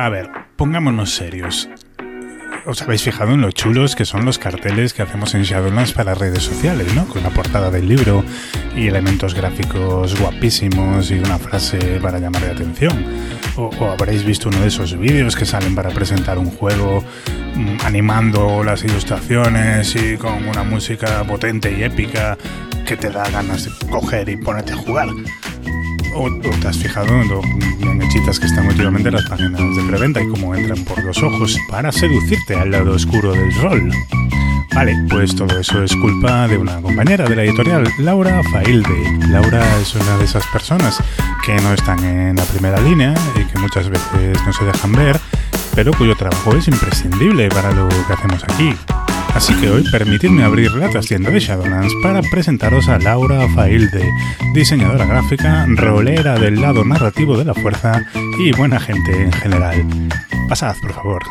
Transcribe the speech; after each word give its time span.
A 0.00 0.08
ver, 0.08 0.30
pongámonos 0.56 1.14
serios. 1.14 1.68
¿Os 2.64 2.80
habéis 2.80 3.02
fijado 3.02 3.34
en 3.34 3.42
lo 3.42 3.50
chulos 3.50 3.94
que 3.94 4.06
son 4.06 4.24
los 4.24 4.38
carteles 4.38 4.94
que 4.94 5.02
hacemos 5.02 5.34
en 5.34 5.42
Shadowlands 5.42 5.92
para 5.92 6.14
redes 6.14 6.42
sociales, 6.42 6.94
¿no? 6.94 7.06
Con 7.06 7.22
la 7.22 7.28
portada 7.28 7.70
del 7.70 7.86
libro 7.86 8.24
y 8.74 8.86
elementos 8.86 9.34
gráficos 9.34 10.18
guapísimos 10.18 11.10
y 11.10 11.18
una 11.18 11.38
frase 11.38 12.00
para 12.00 12.18
llamar 12.18 12.40
la 12.40 12.52
atención. 12.52 13.04
O, 13.56 13.70
habréis 13.90 14.24
visto 14.24 14.48
uno 14.48 14.62
de 14.62 14.68
esos 14.68 14.98
vídeos 14.98 15.36
que 15.36 15.44
salen 15.44 15.74
para 15.74 15.90
presentar 15.90 16.38
un 16.38 16.50
juego 16.50 17.04
mm, 17.54 17.84
animando 17.84 18.64
las 18.64 18.82
ilustraciones 18.82 19.94
y 19.96 20.16
con 20.16 20.48
una 20.48 20.64
música 20.64 21.22
potente 21.24 21.76
y 21.78 21.82
épica 21.82 22.38
que 22.86 22.96
te 22.96 23.10
da 23.10 23.28
ganas 23.28 23.66
de 23.66 23.86
coger 23.90 24.30
y 24.30 24.38
ponerte 24.38 24.72
a 24.72 24.76
jugar. 24.76 25.08
¿O, 26.14 26.24
o 26.24 26.30
te 26.62 26.68
has 26.68 26.78
fijado 26.78 27.06
en 27.20 27.99
hechitas 28.10 28.40
que 28.40 28.46
están 28.46 28.66
últimamente 28.66 29.08
las 29.08 29.24
páginas 29.26 29.60
de 29.60 29.82
preventa 29.84 30.20
y 30.20 30.26
cómo 30.26 30.52
entran 30.52 30.84
por 30.84 31.02
los 31.04 31.22
ojos 31.22 31.56
para 31.68 31.92
seducirte 31.92 32.56
al 32.56 32.72
lado 32.72 32.92
oscuro 32.92 33.32
del 33.32 33.54
rol? 33.60 33.92
Vale, 34.74 34.96
pues 35.08 35.36
todo 35.36 35.60
eso 35.60 35.84
es 35.84 35.94
culpa 35.94 36.48
de 36.48 36.58
una 36.58 36.82
compañera 36.82 37.28
de 37.28 37.36
la 37.36 37.44
editorial, 37.44 37.84
Laura 37.98 38.42
Failde. 38.50 39.18
Laura 39.28 39.64
es 39.80 39.94
una 39.94 40.16
de 40.16 40.24
esas 40.24 40.44
personas 40.46 41.00
que 41.46 41.54
no 41.60 41.72
están 41.72 42.02
en 42.04 42.34
la 42.34 42.44
primera 42.44 42.80
línea 42.80 43.14
y 43.36 43.44
que 43.44 43.58
muchas 43.60 43.88
veces 43.88 44.36
no 44.44 44.52
se 44.52 44.64
dejan 44.64 44.92
ver, 44.92 45.20
pero 45.76 45.92
cuyo 45.92 46.16
trabajo 46.16 46.56
es 46.56 46.66
imprescindible 46.66 47.48
para 47.48 47.70
lo 47.70 47.88
que 47.88 48.12
hacemos 48.12 48.42
aquí. 48.42 48.74
Así 49.40 49.54
que 49.54 49.70
hoy 49.70 49.82
permitidme 49.90 50.44
abrir 50.44 50.70
la 50.72 50.90
trastienda 50.90 51.30
de 51.30 51.40
Shadowlands 51.40 51.94
para 52.02 52.20
presentaros 52.20 52.88
a 52.88 52.98
Laura 52.98 53.48
Failde, 53.54 54.06
diseñadora 54.52 55.06
gráfica, 55.06 55.64
rolera 55.66 56.38
del 56.38 56.60
lado 56.60 56.84
narrativo 56.84 57.38
de 57.38 57.46
la 57.46 57.54
fuerza 57.54 58.04
y 58.38 58.52
buena 58.52 58.78
gente 58.78 59.22
en 59.22 59.32
general. 59.32 59.82
Pasad, 60.46 60.76
por 60.82 60.92
favor. 60.92 61.22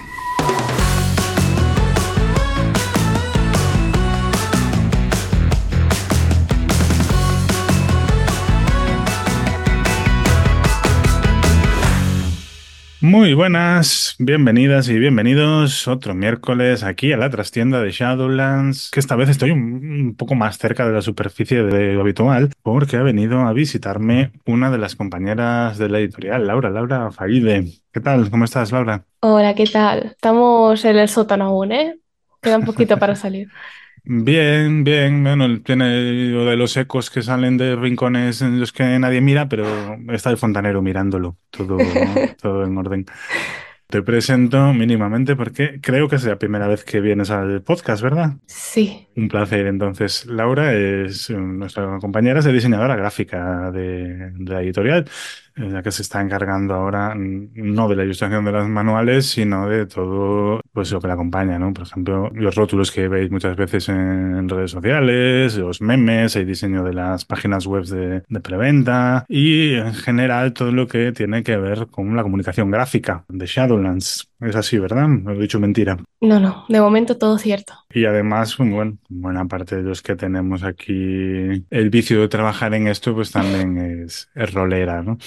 Muy 13.09 13.33
buenas, 13.33 14.15
bienvenidas 14.19 14.87
y 14.87 14.99
bienvenidos 14.99 15.87
otro 15.87 16.13
miércoles 16.13 16.83
aquí 16.83 17.11
a 17.11 17.17
la 17.17 17.31
trastienda 17.31 17.81
de 17.81 17.89
Shadowlands, 17.89 18.91
que 18.91 18.99
esta 18.99 19.15
vez 19.15 19.29
estoy 19.29 19.49
un, 19.49 19.61
un, 19.61 20.15
poco 20.15 20.35
más 20.35 20.59
cerca 20.59 20.85
de 20.85 20.93
la 20.93 21.01
superficie 21.01 21.63
de 21.63 21.93
lo 21.93 22.01
habitual 22.01 22.51
porque 22.61 22.97
ha 22.97 23.01
venido 23.01 23.39
a 23.39 23.53
visitarme 23.53 24.31
una 24.45 24.69
de 24.69 24.77
las 24.77 24.95
compañeras 24.95 25.79
de 25.79 25.89
la 25.89 25.97
editorial, 25.97 26.45
Laura, 26.45 26.69
Laura 26.69 27.09
Faide. 27.09 27.81
¿Qué 27.91 27.99
tal? 27.99 28.29
¿Cómo 28.29 28.45
estás, 28.45 28.71
Laura? 28.71 29.05
Hola, 29.21 29.55
¿qué 29.55 29.65
tal? 29.65 30.11
Estamos 30.11 30.85
en 30.85 30.97
el 30.97 31.09
sótano 31.09 31.45
aún, 31.45 31.71
¿eh? 31.71 31.99
Queda 32.43 32.59
un 32.59 32.65
poquito 32.65 32.99
para 32.99 33.15
salir. 33.15 33.47
Bien, 34.11 34.83
bien. 34.83 35.23
Bueno, 35.23 35.61
tiene 35.61 36.31
lo 36.31 36.43
de 36.43 36.55
los 36.55 36.75
ecos 36.77 37.11
que 37.11 37.21
salen 37.21 37.57
de 37.57 37.75
rincones 37.75 38.41
en 38.41 38.59
los 38.59 38.73
que 38.73 38.97
nadie 38.97 39.21
mira, 39.21 39.47
pero 39.47 39.67
está 40.11 40.31
el 40.31 40.37
fontanero 40.37 40.81
mirándolo. 40.81 41.37
Todo, 41.51 41.77
todo 42.41 42.63
en 42.65 42.75
orden. 42.75 43.05
Te 43.85 44.01
presento 44.01 44.73
mínimamente 44.73 45.35
porque 45.35 45.79
creo 45.79 46.07
que 46.07 46.15
es 46.15 46.23
la 46.23 46.39
primera 46.39 46.67
vez 46.67 46.83
que 46.83 47.01
vienes 47.01 47.29
al 47.29 47.61
podcast, 47.61 48.01
¿verdad? 48.01 48.33
Sí. 48.47 49.07
Un 49.15 49.27
placer. 49.27 49.67
Entonces, 49.67 50.25
Laura 50.25 50.73
es 50.73 51.29
nuestra 51.29 51.99
compañera, 51.99 52.39
es 52.39 52.45
diseñadora 52.45 52.95
gráfica 52.95 53.69
de, 53.69 54.31
de 54.31 54.53
la 54.53 54.63
editorial 54.63 55.05
la 55.59 55.83
que 55.83 55.91
se 55.91 56.01
está 56.01 56.21
encargando 56.21 56.73
ahora 56.73 57.13
no 57.15 57.87
de 57.89 57.95
la 57.95 58.03
ilustración 58.03 58.45
de 58.45 58.51
los 58.51 58.67
manuales, 58.67 59.25
sino 59.27 59.67
de 59.67 59.85
todo 59.85 60.61
pues, 60.73 60.91
lo 60.91 61.01
que 61.01 61.07
la 61.07 61.13
acompaña, 61.13 61.59
¿no? 61.59 61.73
Por 61.73 61.83
ejemplo, 61.83 62.29
los 62.33 62.55
rótulos 62.55 62.91
que 62.91 63.07
veis 63.07 63.29
muchas 63.31 63.55
veces 63.55 63.89
en 63.89 64.47
redes 64.47 64.71
sociales, 64.71 65.57
los 65.57 65.81
memes, 65.81 66.35
el 66.35 66.47
diseño 66.47 66.83
de 66.83 66.93
las 66.93 67.25
páginas 67.25 67.65
web 67.65 67.85
de, 67.85 68.23
de 68.27 68.39
preventa 68.39 69.25
y 69.27 69.75
en 69.75 69.93
general 69.93 70.53
todo 70.53 70.71
lo 70.71 70.87
que 70.87 71.11
tiene 71.11 71.43
que 71.43 71.57
ver 71.57 71.87
con 71.87 72.15
la 72.15 72.23
comunicación 72.23 72.71
gráfica 72.71 73.25
de 73.27 73.45
Shadowlands. 73.45 74.28
Es 74.39 74.55
así, 74.55 74.79
¿verdad? 74.79 75.07
No 75.07 75.31
he 75.31 75.39
dicho 75.39 75.59
mentira. 75.59 75.97
No, 76.21 76.39
no, 76.39 76.65
de 76.69 76.79
momento 76.79 77.17
todo 77.17 77.37
cierto. 77.37 77.73
Y 77.93 78.05
además, 78.05 78.55
bueno, 78.57 78.97
buena 79.09 79.45
parte 79.45 79.77
de 79.77 79.83
los 79.83 80.01
que 80.01 80.15
tenemos 80.15 80.63
aquí 80.63 81.65
el 81.69 81.89
vicio 81.89 82.21
de 82.21 82.29
trabajar 82.29 82.73
en 82.73 82.87
esto, 82.87 83.13
pues 83.13 83.31
también 83.31 84.03
es, 84.03 84.29
es 84.33 84.53
rolera, 84.53 85.03
¿no? 85.03 85.17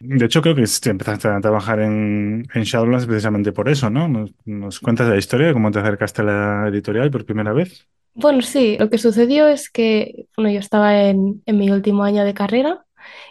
De 0.00 0.24
hecho, 0.24 0.40
creo 0.40 0.54
que 0.54 0.64
empezaste 0.86 1.28
a 1.28 1.40
trabajar 1.40 1.80
en, 1.80 2.46
en 2.54 2.62
Shadowlands 2.62 3.06
precisamente 3.06 3.52
por 3.52 3.68
eso, 3.68 3.90
¿no? 3.90 4.08
¿Nos, 4.08 4.30
¿Nos, 4.46 4.80
cuentas 4.80 5.08
la 5.08 5.18
historia 5.18 5.48
de 5.48 5.52
cómo 5.52 5.70
te 5.70 5.78
acercaste 5.78 6.22
a 6.22 6.24
la 6.24 6.68
editorial 6.68 7.10
por 7.10 7.26
primera 7.26 7.52
vez? 7.52 7.86
Bueno, 8.14 8.40
sí, 8.40 8.76
lo 8.78 8.90
que 8.90 8.98
sucedió 8.98 9.46
es 9.46 9.70
que 9.70 10.26
bueno, 10.36 10.50
yo 10.50 10.58
estaba 10.58 11.02
en, 11.04 11.42
en 11.44 11.58
mi 11.58 11.70
último 11.70 12.02
año 12.02 12.24
de 12.24 12.34
carrera 12.34 12.84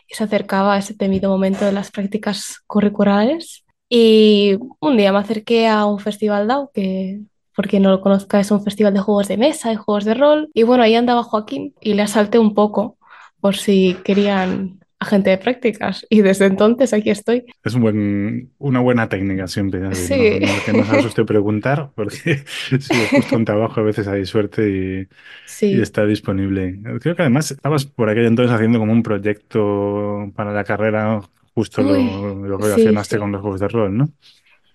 y 0.07 0.15
se 0.15 0.23
acercaba 0.23 0.77
ese 0.77 0.93
temido 0.93 1.29
momento 1.29 1.65
de 1.65 1.71
las 1.71 1.91
prácticas 1.91 2.61
curriculares 2.67 3.65
y 3.89 4.57
un 4.79 4.97
día 4.97 5.11
me 5.11 5.19
acerqué 5.19 5.67
a 5.67 5.85
un 5.85 5.99
festival 5.99 6.47
DAO 6.47 6.71
que, 6.73 7.21
por 7.55 7.67
quien 7.67 7.83
no 7.83 7.89
lo 7.89 8.01
conozca, 8.01 8.39
es 8.39 8.51
un 8.51 8.63
festival 8.63 8.93
de 8.93 8.99
juegos 8.99 9.27
de 9.27 9.37
mesa 9.37 9.73
y 9.73 9.75
juegos 9.75 10.05
de 10.05 10.13
rol. 10.13 10.49
Y 10.53 10.63
bueno, 10.63 10.83
ahí 10.83 10.95
andaba 10.95 11.23
Joaquín 11.23 11.73
y 11.81 11.95
le 11.95 12.03
asalté 12.03 12.39
un 12.39 12.53
poco 12.53 12.97
por 13.41 13.55
si 13.55 13.95
querían 14.03 14.79
agente 14.99 15.29
de 15.29 15.37
prácticas 15.37 16.05
y 16.09 16.21
desde 16.21 16.45
entonces 16.45 16.93
aquí 16.93 17.09
estoy. 17.09 17.45
Es 17.63 17.73
un 17.73 17.81
buen, 17.81 18.51
una 18.59 18.81
buena 18.81 19.07
técnica 19.07 19.47
siempre. 19.47 19.93
Sí. 19.95 20.39
No, 20.41 20.83
no, 20.83 21.13
que 21.15 21.25
preguntar 21.25 21.91
porque 21.95 22.43
si 22.79 22.93
justo 23.09 23.35
un 23.35 23.45
trabajo 23.45 23.79
a 23.79 23.83
veces 23.83 24.07
hay 24.07 24.25
suerte 24.25 24.69
y, 24.69 25.07
Sí, 25.45 25.73
y 25.73 25.81
está 25.81 26.05
disponible. 26.05 26.79
Creo 26.99 27.15
que 27.15 27.21
además 27.21 27.51
estabas 27.51 27.85
por 27.85 28.09
aquel 28.09 28.25
entonces 28.25 28.53
haciendo 28.53 28.79
como 28.79 28.91
un 28.91 29.03
proyecto 29.03 30.31
para 30.35 30.51
la 30.51 30.65
carrera, 30.65 31.21
justo 31.59 31.81
uy, 31.81 32.09
lo, 32.11 32.35
lo 32.35 32.57
sí, 32.59 32.65
relacionaste 32.65 33.17
con 33.19 33.31
sí. 33.31 33.33
los 33.33 33.41
juegos 33.41 33.59
de 33.59 33.67
rol, 33.67 33.97
¿no? 33.97 34.05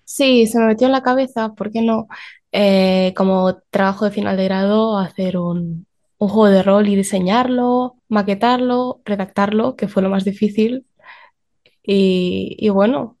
Sí, 0.03 0.45
se 0.47 0.59
me 0.59 0.67
metió 0.67 0.87
en 0.87 0.93
la 0.93 1.01
cabeza, 1.03 1.53
¿por 1.55 1.71
qué 1.71 1.81
no? 1.81 2.07
Eh, 2.51 3.13
como 3.15 3.57
trabajo 3.71 4.05
de 4.05 4.11
final 4.11 4.37
de 4.37 4.45
grado, 4.45 4.97
hacer 4.99 5.37
un, 5.37 5.87
un 6.17 6.27
juego 6.29 6.49
de 6.49 6.63
rol 6.63 6.87
y 6.87 6.95
diseñarlo, 6.95 7.97
maquetarlo, 8.07 9.01
redactarlo, 9.05 9.75
que 9.75 9.87
fue 9.87 10.03
lo 10.03 10.09
más 10.09 10.23
difícil. 10.25 10.85
Y, 11.83 12.55
y 12.59 12.69
bueno, 12.69 13.17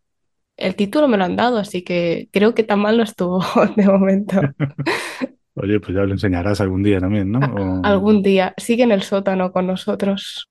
el 0.57 0.75
título 0.75 1.07
me 1.07 1.17
lo 1.17 1.25
han 1.25 1.35
dado, 1.37 1.57
así 1.59 1.83
que 1.83 2.29
creo 2.33 2.55
que 2.55 2.63
tan 2.63 2.79
mal 2.81 2.97
no 2.97 3.03
estuvo 3.03 3.41
de 3.77 3.85
momento. 3.87 4.41
Oye, 5.55 5.79
pues 5.79 5.95
ya 5.95 6.03
lo 6.03 6.11
enseñarás 6.11 6.59
algún 6.61 6.83
día 6.83 6.99
también, 6.99 7.31
¿no? 7.31 7.39
O 7.39 7.85
algún 7.85 8.21
día. 8.21 8.53
Sigue 8.57 8.83
en 8.83 8.91
el 8.91 9.03
sótano 9.03 9.51
con 9.51 9.67
nosotros. 9.67 10.49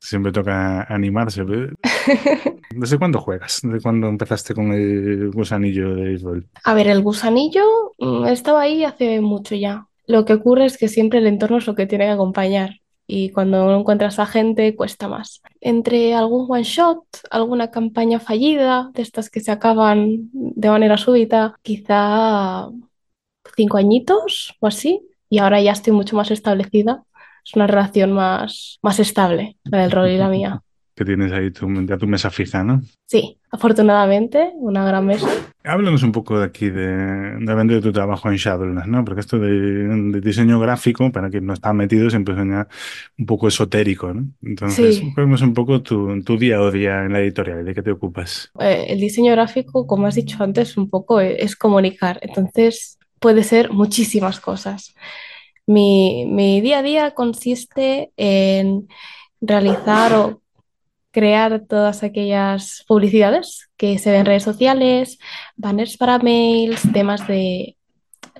Siempre 0.00 0.32
toca 0.32 0.82
animarse. 0.82 1.44
¿Desde 2.70 2.98
cuándo 2.98 3.20
juegas? 3.20 3.60
¿Desde 3.62 3.80
cuándo 3.80 4.08
empezaste 4.08 4.54
con 4.54 4.72
el 4.72 5.30
gusanillo 5.30 5.94
de 5.94 6.18
rol? 6.18 6.46
A 6.64 6.74
ver, 6.74 6.88
el 6.88 7.02
gusanillo 7.02 7.94
mm, 7.98 8.26
estaba 8.26 8.62
ahí 8.62 8.84
hace 8.84 9.20
mucho 9.20 9.54
ya. 9.54 9.86
Lo 10.06 10.24
que 10.24 10.34
ocurre 10.34 10.66
es 10.66 10.78
que 10.78 10.88
siempre 10.88 11.18
el 11.18 11.26
entorno 11.26 11.58
es 11.58 11.66
lo 11.66 11.74
que 11.74 11.86
tiene 11.86 12.06
que 12.06 12.12
acompañar 12.12 12.80
y 13.10 13.30
cuando 13.30 13.64
no 13.64 13.80
encuentras 13.80 14.18
a 14.18 14.26
gente 14.26 14.76
cuesta 14.76 15.08
más. 15.08 15.40
Entre 15.62 16.14
algún 16.14 16.46
one 16.48 16.62
shot, 16.62 17.02
alguna 17.30 17.70
campaña 17.70 18.20
fallida, 18.20 18.90
de 18.92 19.02
estas 19.02 19.30
que 19.30 19.40
se 19.40 19.50
acaban 19.50 20.28
de 20.32 20.68
manera 20.68 20.98
súbita, 20.98 21.54
quizá 21.62 22.68
cinco 23.56 23.78
añitos 23.78 24.54
o 24.60 24.66
así, 24.66 25.00
y 25.30 25.38
ahora 25.38 25.60
ya 25.62 25.72
estoy 25.72 25.94
mucho 25.94 26.16
más 26.16 26.30
establecida. 26.30 27.02
Es 27.48 27.54
una 27.56 27.66
relación 27.66 28.12
más, 28.12 28.78
más 28.82 29.00
estable, 29.00 29.56
la 29.64 29.78
del 29.82 29.90
rol 29.90 30.10
y 30.10 30.18
la 30.18 30.28
mía. 30.28 30.60
Que 30.98 31.04
tienes 31.04 31.30
ahí 31.30 31.52
tu, 31.52 31.68
ya 31.86 31.96
tu 31.96 32.08
mesa 32.08 32.28
fija, 32.28 32.64
¿no? 32.64 32.82
Sí, 33.06 33.38
afortunadamente, 33.52 34.50
una 34.56 34.84
gran 34.84 35.06
mesa. 35.06 35.28
Háblanos 35.62 36.02
un 36.02 36.10
poco 36.10 36.40
de 36.40 36.44
aquí, 36.46 36.70
de, 36.70 36.88
de, 37.38 37.64
de 37.64 37.80
tu 37.80 37.92
trabajo 37.92 38.28
en 38.28 38.34
Shadowlands, 38.36 38.88
¿no? 38.88 39.04
Porque 39.04 39.20
esto 39.20 39.38
de, 39.38 39.48
de, 39.48 40.20
diseño 40.20 40.58
gráfico, 40.58 41.12
para 41.12 41.30
quien 41.30 41.46
no 41.46 41.52
está 41.52 41.72
metido, 41.72 42.10
siempre 42.10 42.34
suena 42.34 42.66
un 43.16 43.26
poco 43.26 43.46
esotérico, 43.46 44.12
¿no? 44.12 44.26
Entonces, 44.42 44.96
Sí, 44.96 45.12
vemos 45.16 45.40
un 45.40 45.54
poco 45.54 45.82
tu, 45.82 46.20
tu 46.24 46.36
día 46.36 46.58
a 46.58 46.68
día 46.72 47.04
en 47.04 47.12
la 47.12 47.20
editorial, 47.20 47.64
¿de 47.64 47.74
qué 47.74 47.82
te 47.82 47.92
ocupas? 47.92 48.50
eh, 48.58 48.86
el 48.88 48.98
diseño 48.98 49.30
gráfico, 49.30 49.86
como 49.86 50.08
has 50.08 50.16
dicho 50.16 50.42
antes, 50.42 50.76
un 50.76 50.90
poco 50.90 51.20
e- 51.20 51.40
es 51.44 51.54
comunicar. 51.54 52.18
Entonces, 52.22 52.98
puede 53.20 53.44
ser 53.44 53.70
muchísimas 53.70 54.40
cosas. 54.40 54.96
Mi, 55.68 56.24
mi 56.24 56.62
día 56.62 56.78
a 56.78 56.82
día 56.82 57.10
consiste 57.10 58.10
en 58.16 58.88
realizar 59.38 60.14
o 60.14 60.40
crear 61.10 61.66
todas 61.68 62.02
aquellas 62.02 62.86
publicidades 62.88 63.68
que 63.76 63.98
se 63.98 64.10
ven 64.10 64.20
en 64.20 64.26
redes 64.26 64.44
sociales, 64.44 65.18
banners 65.56 65.98
para 65.98 66.18
mails, 66.20 66.90
temas 66.94 67.28
de, 67.28 67.76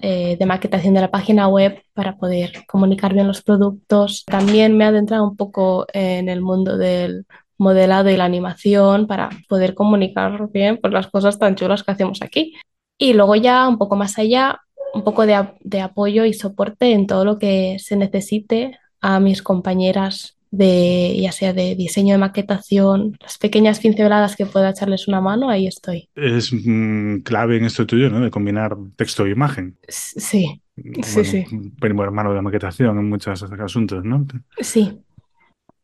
eh, 0.01 0.37
de 0.39 0.47
maquetación 0.47 0.95
de 0.95 1.03
la 1.03 1.11
página 1.11 1.49
web 1.49 1.83
para 1.93 2.17
poder 2.17 2.65
comunicar 2.67 3.13
bien 3.13 3.27
los 3.27 3.43
productos. 3.43 4.25
También 4.25 4.75
me 4.79 4.85
he 4.85 4.87
adentrado 4.89 5.29
un 5.29 5.37
poco 5.37 5.87
en 5.93 6.31
el 6.31 6.41
mundo 6.41 6.79
del 6.79 7.27
modelado 7.59 8.09
y 8.09 8.17
la 8.17 8.25
animación 8.25 9.07
para 9.07 9.29
poder 9.51 9.75
comunicar 9.75 10.51
bien 10.51 10.79
pues, 10.81 10.95
las 10.95 11.09
cosas 11.09 11.39
tan 11.39 11.57
chulas 11.57 11.83
que 11.83 11.91
hacemos 11.91 12.23
aquí. 12.23 12.55
Y 12.97 13.13
luego 13.13 13.37
ya 13.37 13.69
un 13.69 13.77
poco 13.77 13.97
más 13.97 14.19
allá, 14.19 14.63
un 14.95 15.05
poco 15.05 15.27
de, 15.27 15.49
de 15.61 15.81
apoyo 15.81 16.25
y 16.25 16.35
soporte 16.35 16.93
en 16.93 17.07
todo 17.07 17.25
lo 17.25 17.39
que 17.39 17.77
se 17.79 17.97
necesite 17.97 18.79
a 19.01 19.21
mis 19.21 19.43
compañeras 19.43 20.35
de 20.51 21.17
ya 21.21 21.31
sea 21.33 21.53
de 21.53 21.75
diseño 21.75 22.15
de 22.15 22.19
maquetación, 22.19 23.17
las 23.21 23.37
pequeñas 23.39 23.81
pinceladas 23.81 24.35
que 24.35 24.47
pueda 24.47 24.71
echarles 24.71 25.07
una 25.07 25.21
mano, 25.21 25.51
ahí 25.51 25.67
estoy. 25.67 26.09
Es 26.15 26.53
mm, 26.53 27.19
clave 27.19 27.59
en 27.59 27.65
esto 27.67 27.87
tuyo, 27.87 28.09
¿no? 28.09 28.21
De 28.21 28.31
combinar 28.31 28.77
texto 28.97 29.27
e 29.27 29.31
imagen. 29.31 29.77
Sí, 29.89 30.63
Bueno, 30.77 31.05
sí, 31.07 31.25
sí. 31.25 31.45
primo 31.79 32.03
hermano 32.03 32.31
de 32.31 32.37
la 32.37 32.43
maquetación 32.43 32.99
en 32.99 33.09
muchos 33.09 33.43
asuntos, 33.43 34.05
¿no? 34.05 34.27
Sí, 34.61 34.99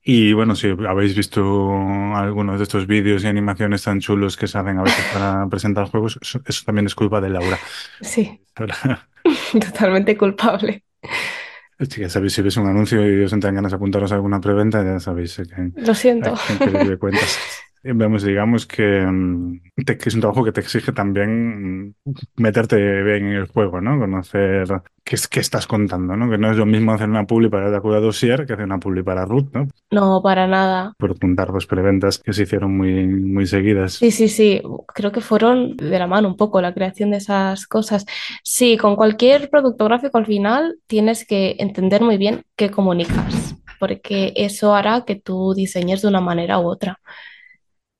Y 0.06 0.34
bueno, 0.34 0.54
si 0.54 0.68
habéis 0.68 1.16
visto 1.16 1.72
algunos 2.14 2.58
de 2.58 2.64
estos 2.64 2.86
vídeos 2.86 3.24
y 3.24 3.26
animaciones 3.26 3.82
tan 3.84 4.00
chulos 4.00 4.36
que 4.36 4.46
salen 4.46 4.78
a 4.78 4.82
veces 4.82 5.04
para 5.12 5.46
presentar 5.50 5.88
juegos, 5.88 6.18
eso, 6.20 6.40
eso 6.46 6.62
también 6.66 6.86
es 6.86 6.94
culpa 6.94 7.20
de 7.22 7.30
Laura. 7.30 7.58
sí, 8.02 8.38
totalmente 9.60 10.16
culpable. 10.16 10.84
sí, 11.90 12.02
ya 12.02 12.08
sabéis, 12.10 12.34
si 12.34 12.42
ves 12.42 12.56
un 12.58 12.66
anuncio 12.66 13.00
y 13.10 13.24
os 13.24 13.32
entran 13.32 13.54
ganas 13.54 13.72
de 13.72 13.76
apuntaros 13.76 14.12
a 14.12 14.16
alguna 14.16 14.40
preventa, 14.40 14.84
ya 14.84 15.00
sabéis 15.00 15.38
eh, 15.38 15.44
que, 15.46 15.80
Lo 15.80 15.94
siento. 15.94 16.34
de 16.60 16.98
cuentas. 16.98 17.38
Vemos, 17.86 18.22
digamos 18.22 18.66
que, 18.66 19.04
mm, 19.06 19.60
que 19.84 20.08
es 20.08 20.14
un 20.14 20.22
trabajo 20.22 20.42
que 20.42 20.52
te 20.52 20.62
exige 20.62 20.92
también 20.92 21.94
meterte 22.36 22.76
bien 22.76 23.26
en 23.26 23.32
el 23.32 23.46
juego, 23.46 23.82
¿no? 23.82 23.98
Conocer 23.98 24.66
qué, 25.04 25.16
qué 25.30 25.40
estás 25.40 25.66
contando, 25.66 26.16
¿no? 26.16 26.30
Que 26.30 26.38
no 26.38 26.50
es 26.50 26.56
lo 26.56 26.64
mismo 26.64 26.92
hacer 26.92 27.10
una 27.10 27.26
publi 27.26 27.50
para 27.50 27.70
Dacuda 27.70 28.00
Dossier 28.00 28.46
que 28.46 28.54
hacer 28.54 28.64
una 28.64 28.78
publi 28.78 29.02
para 29.02 29.26
Root, 29.26 29.54
¿no? 29.54 29.68
No, 29.90 30.22
para 30.22 30.46
nada. 30.46 30.94
Por 30.98 31.18
juntar 31.20 31.52
dos 31.52 31.66
preventas 31.66 32.18
que 32.18 32.32
se 32.32 32.44
hicieron 32.44 32.74
muy, 32.74 33.06
muy 33.06 33.46
seguidas. 33.46 33.92
Sí, 33.92 34.10
sí, 34.10 34.28
sí. 34.28 34.62
Creo 34.94 35.12
que 35.12 35.20
fueron 35.20 35.76
de 35.76 35.98
la 35.98 36.06
mano 36.06 36.28
un 36.28 36.36
poco 36.38 36.62
la 36.62 36.72
creación 36.72 37.10
de 37.10 37.18
esas 37.18 37.66
cosas. 37.66 38.06
Sí, 38.42 38.78
con 38.78 38.96
cualquier 38.96 39.50
producto 39.50 39.84
gráfico 39.84 40.16
al 40.16 40.26
final 40.26 40.78
tienes 40.86 41.26
que 41.26 41.56
entender 41.58 42.00
muy 42.00 42.16
bien 42.16 42.44
qué 42.56 42.70
comunicas, 42.70 43.56
porque 43.78 44.32
eso 44.36 44.74
hará 44.74 45.04
que 45.04 45.16
tú 45.16 45.52
diseñes 45.54 46.00
de 46.00 46.08
una 46.08 46.22
manera 46.22 46.58
u 46.60 46.66
otra. 46.66 46.98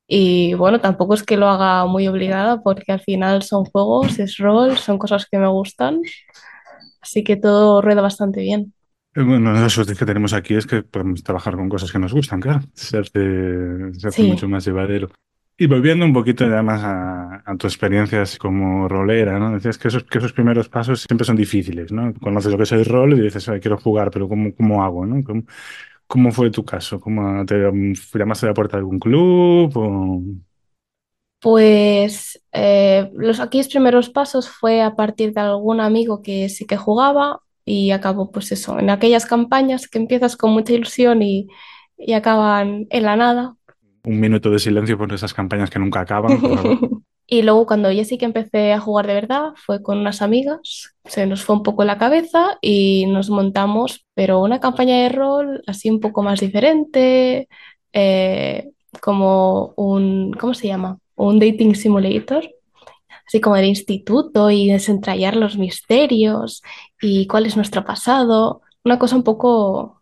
Y 0.07 0.53
bueno, 0.53 0.79
tampoco 0.79 1.15
es 1.15 1.23
que 1.23 1.37
lo 1.37 1.47
haga 1.47 1.85
muy 1.87 2.07
obligada, 2.07 2.61
porque 2.61 2.91
al 2.91 2.99
final 3.01 3.41
son 3.41 3.65
juegos, 3.65 4.19
es 4.19 4.37
rol, 4.37 4.77
son 4.77 4.97
cosas 4.99 5.25
que 5.29 5.39
me 5.39 5.47
gustan, 5.47 6.01
así 7.01 7.23
que 7.23 7.35
todo 7.35 7.81
rueda 7.81 8.01
bastante 8.01 8.41
bien. 8.41 8.73
Eh, 9.15 9.21
Bueno, 9.23 9.51
la 9.53 9.69
suerte 9.69 9.95
que 9.95 10.05
tenemos 10.05 10.33
aquí 10.33 10.55
es 10.55 10.67
que 10.67 10.83
podemos 10.83 11.23
trabajar 11.23 11.55
con 11.55 11.69
cosas 11.69 11.91
que 11.91 11.99
nos 11.99 12.13
gustan, 12.13 12.39
claro. 12.41 12.61
Se 12.73 12.97
hace, 12.99 13.93
se 13.93 14.07
hace 14.07 14.21
Sí. 14.21 14.27
mucho 14.29 14.47
más 14.47 14.65
llevadero. 14.65 15.09
Y 15.57 15.67
volviendo 15.67 16.03
un 16.05 16.11
poquito 16.13 16.45
ya 16.49 16.61
más 16.61 16.83
a, 16.83 17.41
a 17.45 17.55
tu 17.55 17.65
experiencias 17.65 18.37
como 18.37 18.89
rolera, 18.89 19.39
¿no? 19.39 19.51
Decías 19.53 19.77
que 19.77 19.87
esos, 19.87 20.03
que 20.03 20.17
esos 20.17 20.33
primeros 20.33 20.67
pasos 20.67 21.05
siempre 21.07 21.23
son 21.25 21.37
difíciles, 21.37 21.93
¿no? 21.93 22.13
Conoces 22.15 22.51
lo 22.51 22.57
que 22.57 22.63
es 22.63 22.71
el 22.73 22.83
rol 22.83 23.13
y 23.13 23.21
dices, 23.21 23.47
"Ay, 23.47 23.61
quiero 23.61 23.77
jugar, 23.77 24.11
pero 24.11 24.27
¿cómo, 24.27 24.53
cómo 24.53 24.83
hago, 24.83 25.05
no? 25.05 25.23
¿Cómo, 25.23 25.43
cómo 26.07 26.31
fue 26.31 26.51
tu 26.51 26.63
caso? 26.63 26.99
¿Cómo 26.99 27.45
te 27.45 27.55
llamaste 28.13 28.45
a 28.45 28.49
la 28.49 28.53
puerta 28.53 28.77
de 28.77 28.81
algún 28.81 28.99
club? 28.99 29.71
O... 29.75 30.21
Pues 31.39 32.41
eh, 32.51 33.09
los 33.13 33.39
aquí 33.39 33.59
los 33.59 33.67
primeros 33.67 34.09
pasos 34.09 34.49
fue 34.49 34.81
a 34.81 34.95
partir 34.95 35.33
de 35.33 35.41
algún 35.41 35.79
amigo 35.79 36.21
que 36.21 36.49
sí 36.49 36.65
que 36.65 36.77
jugaba 36.77 37.39
y 37.65 37.91
acabó 37.91 38.31
pues 38.31 38.51
eso, 38.51 38.79
en 38.79 38.89
aquellas 38.89 39.25
campañas 39.25 39.87
que 39.87 39.97
empiezas 39.97 40.37
con 40.37 40.51
mucha 40.51 40.73
ilusión 40.73 41.21
y, 41.21 41.47
y 41.97 42.13
acaban 42.13 42.85
en 42.89 43.03
la 43.03 43.15
nada. 43.15 43.55
Un 44.03 44.19
minuto 44.19 44.51
de 44.51 44.59
silencio 44.59 44.97
por 44.97 45.11
esas 45.13 45.33
campañas 45.33 45.69
que 45.69 45.79
nunca 45.79 46.01
acaban. 46.01 46.39
Y 47.27 47.41
luego 47.41 47.65
cuando 47.65 47.91
ya 47.91 48.05
sí 48.05 48.17
que 48.17 48.25
empecé 48.25 48.73
a 48.73 48.79
jugar 48.79 49.07
de 49.07 49.15
verdad 49.15 49.53
fue 49.55 49.81
con 49.81 49.97
unas 49.97 50.21
amigas, 50.21 50.95
se 51.05 51.25
nos 51.25 51.43
fue 51.43 51.55
un 51.55 51.63
poco 51.63 51.83
la 51.83 51.97
cabeza 51.97 52.57
y 52.61 53.05
nos 53.07 53.29
montamos, 53.29 54.05
pero 54.13 54.41
una 54.41 54.59
campaña 54.59 54.97
de 55.01 55.09
rol 55.09 55.63
así 55.65 55.89
un 55.89 55.99
poco 55.99 56.21
más 56.21 56.39
diferente, 56.39 57.47
eh, 57.93 58.69
como 59.01 59.73
un, 59.75 60.33
¿cómo 60.33 60.53
se 60.53 60.67
llama? 60.67 60.99
Un 61.15 61.39
dating 61.39 61.75
simulator, 61.75 62.47
así 63.27 63.41
como 63.41 63.55
del 63.55 63.65
instituto 63.65 64.51
y 64.51 64.69
desentrañar 64.69 65.35
los 65.35 65.57
misterios 65.57 66.61
y 67.01 67.27
cuál 67.27 67.45
es 67.45 67.55
nuestro 67.55 67.83
pasado, 67.85 68.61
una 68.83 68.99
cosa 68.99 69.15
un 69.15 69.23
poco 69.23 70.01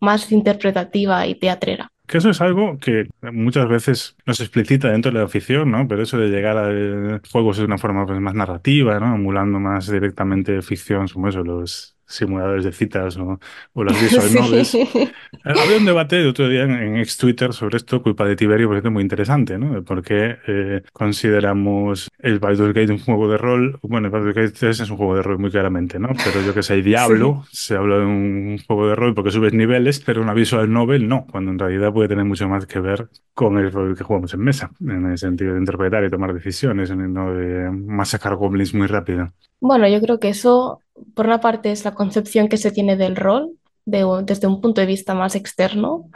más 0.00 0.30
interpretativa 0.32 1.26
y 1.26 1.34
teatrera. 1.34 1.92
Que 2.10 2.18
eso 2.18 2.30
es 2.30 2.40
algo 2.40 2.76
que 2.78 3.06
muchas 3.32 3.68
veces 3.68 4.16
no 4.26 4.34
se 4.34 4.42
explicita 4.42 4.90
dentro 4.90 5.12
de 5.12 5.18
la 5.20 5.24
afición, 5.26 5.70
¿no? 5.70 5.86
Pero 5.86 6.02
eso 6.02 6.18
de 6.18 6.28
llegar 6.28 6.58
a 6.58 7.20
juegos 7.30 7.58
de 7.58 7.64
una 7.64 7.78
forma 7.78 8.04
pues, 8.04 8.18
más 8.20 8.34
narrativa, 8.34 8.98
¿no? 8.98 9.14
Emulando 9.14 9.60
más 9.60 9.88
directamente 9.88 10.60
ficción, 10.60 11.06
como 11.06 11.28
eso, 11.28 11.44
los 11.44 11.96
simuladores 12.10 12.64
de 12.64 12.72
citas 12.72 13.16
o, 13.16 13.38
o 13.72 13.84
las 13.84 14.00
visual 14.02 14.28
Sí. 14.28 14.38
novels. 14.38 14.74
Eh, 15.44 15.54
Había 15.56 15.78
un 15.78 15.84
debate 15.86 16.20
el 16.20 16.28
otro 16.28 16.48
día 16.48 16.64
en, 16.64 16.72
en 16.72 16.96
ex 16.98 17.16
Twitter 17.16 17.52
sobre 17.54 17.76
esto, 17.78 18.02
culpa 18.02 18.26
de 18.26 18.36
Tiberio, 18.36 18.66
por 18.68 18.76
cierto, 18.76 18.90
muy 18.90 19.02
interesante, 19.02 19.58
¿no? 19.58 19.72
De 19.74 19.82
por 19.82 20.02
qué 20.02 20.36
eh, 20.46 20.82
consideramos 20.92 22.08
el 22.18 22.38
Baldur's 22.40 22.74
Gate 22.74 22.92
un 22.92 22.98
juego 22.98 23.30
de 23.30 23.38
rol. 23.38 23.78
Bueno, 23.82 24.08
el 24.08 24.12
Baldur's 24.12 24.34
Gate 24.34 24.50
3 24.50 24.80
es 24.80 24.90
un 24.90 24.96
juego 24.96 25.16
de 25.16 25.22
rol 25.22 25.38
muy 25.38 25.50
claramente, 25.50 25.98
¿no? 25.98 26.08
Pero 26.08 26.42
yo 26.44 26.52
que 26.52 26.62
sé, 26.62 26.82
Diablo 26.82 27.44
se 27.50 27.76
habla 27.76 27.98
de 27.98 28.04
un 28.06 28.58
juego 28.66 28.88
de 28.88 28.96
rol 28.96 29.14
porque 29.14 29.30
subes 29.30 29.52
niveles, 29.54 30.00
pero 30.00 30.20
una 30.22 30.34
visual 30.34 30.70
novel 30.70 31.08
no, 31.08 31.26
cuando 31.30 31.50
en 31.52 31.58
realidad 31.58 31.92
puede 31.92 32.08
tener 32.08 32.24
mucho 32.24 32.48
más 32.48 32.66
que 32.66 32.80
ver 32.80 33.08
con 33.34 33.56
el 33.58 33.72
rol 33.72 33.96
que 33.96 34.04
jugamos 34.04 34.34
en 34.34 34.40
mesa, 34.40 34.70
en 34.80 35.06
el 35.06 35.16
sentido 35.18 35.54
de 35.54 35.60
interpretar 35.60 36.04
y 36.04 36.10
tomar 36.10 36.34
decisiones, 36.34 36.90
no 36.90 37.32
de 37.34 37.70
masacar 37.70 38.34
goblins 38.36 38.74
muy 38.74 38.86
rápido. 38.86 39.32
Bueno, 39.60 39.86
yo 39.88 40.00
creo 40.00 40.18
que 40.18 40.30
eso, 40.30 40.82
por 41.14 41.26
una 41.26 41.40
parte, 41.40 41.70
es 41.72 41.84
la 41.84 41.94
concepción 41.94 42.48
que 42.48 42.56
se 42.56 42.70
tiene 42.72 42.96
del 42.96 43.16
rol 43.16 43.52
de 43.84 44.04
desde 44.24 44.46
un 44.46 44.60
punto 44.60 44.80
de 44.80 44.86
vista 44.86 45.14
más 45.14 45.34
externo 45.34 46.10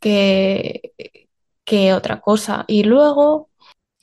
que, 0.00 0.92
que 1.64 1.94
otra 1.94 2.20
cosa. 2.20 2.64
Y 2.68 2.84
luego, 2.84 3.50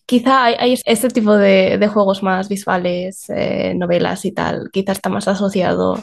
quizá 0.06 0.46
hay, 0.46 0.76
este 0.86 1.10
tipo 1.10 1.36
de, 1.38 1.88
juegos 1.94 2.24
más 2.24 2.50
visuales, 2.50 3.30
eh, 3.30 3.74
novelas 3.76 4.26
y 4.26 4.34
tal, 4.34 4.70
quizá 4.72 4.94
está 4.94 5.10
más 5.10 5.28
asociado 5.28 5.98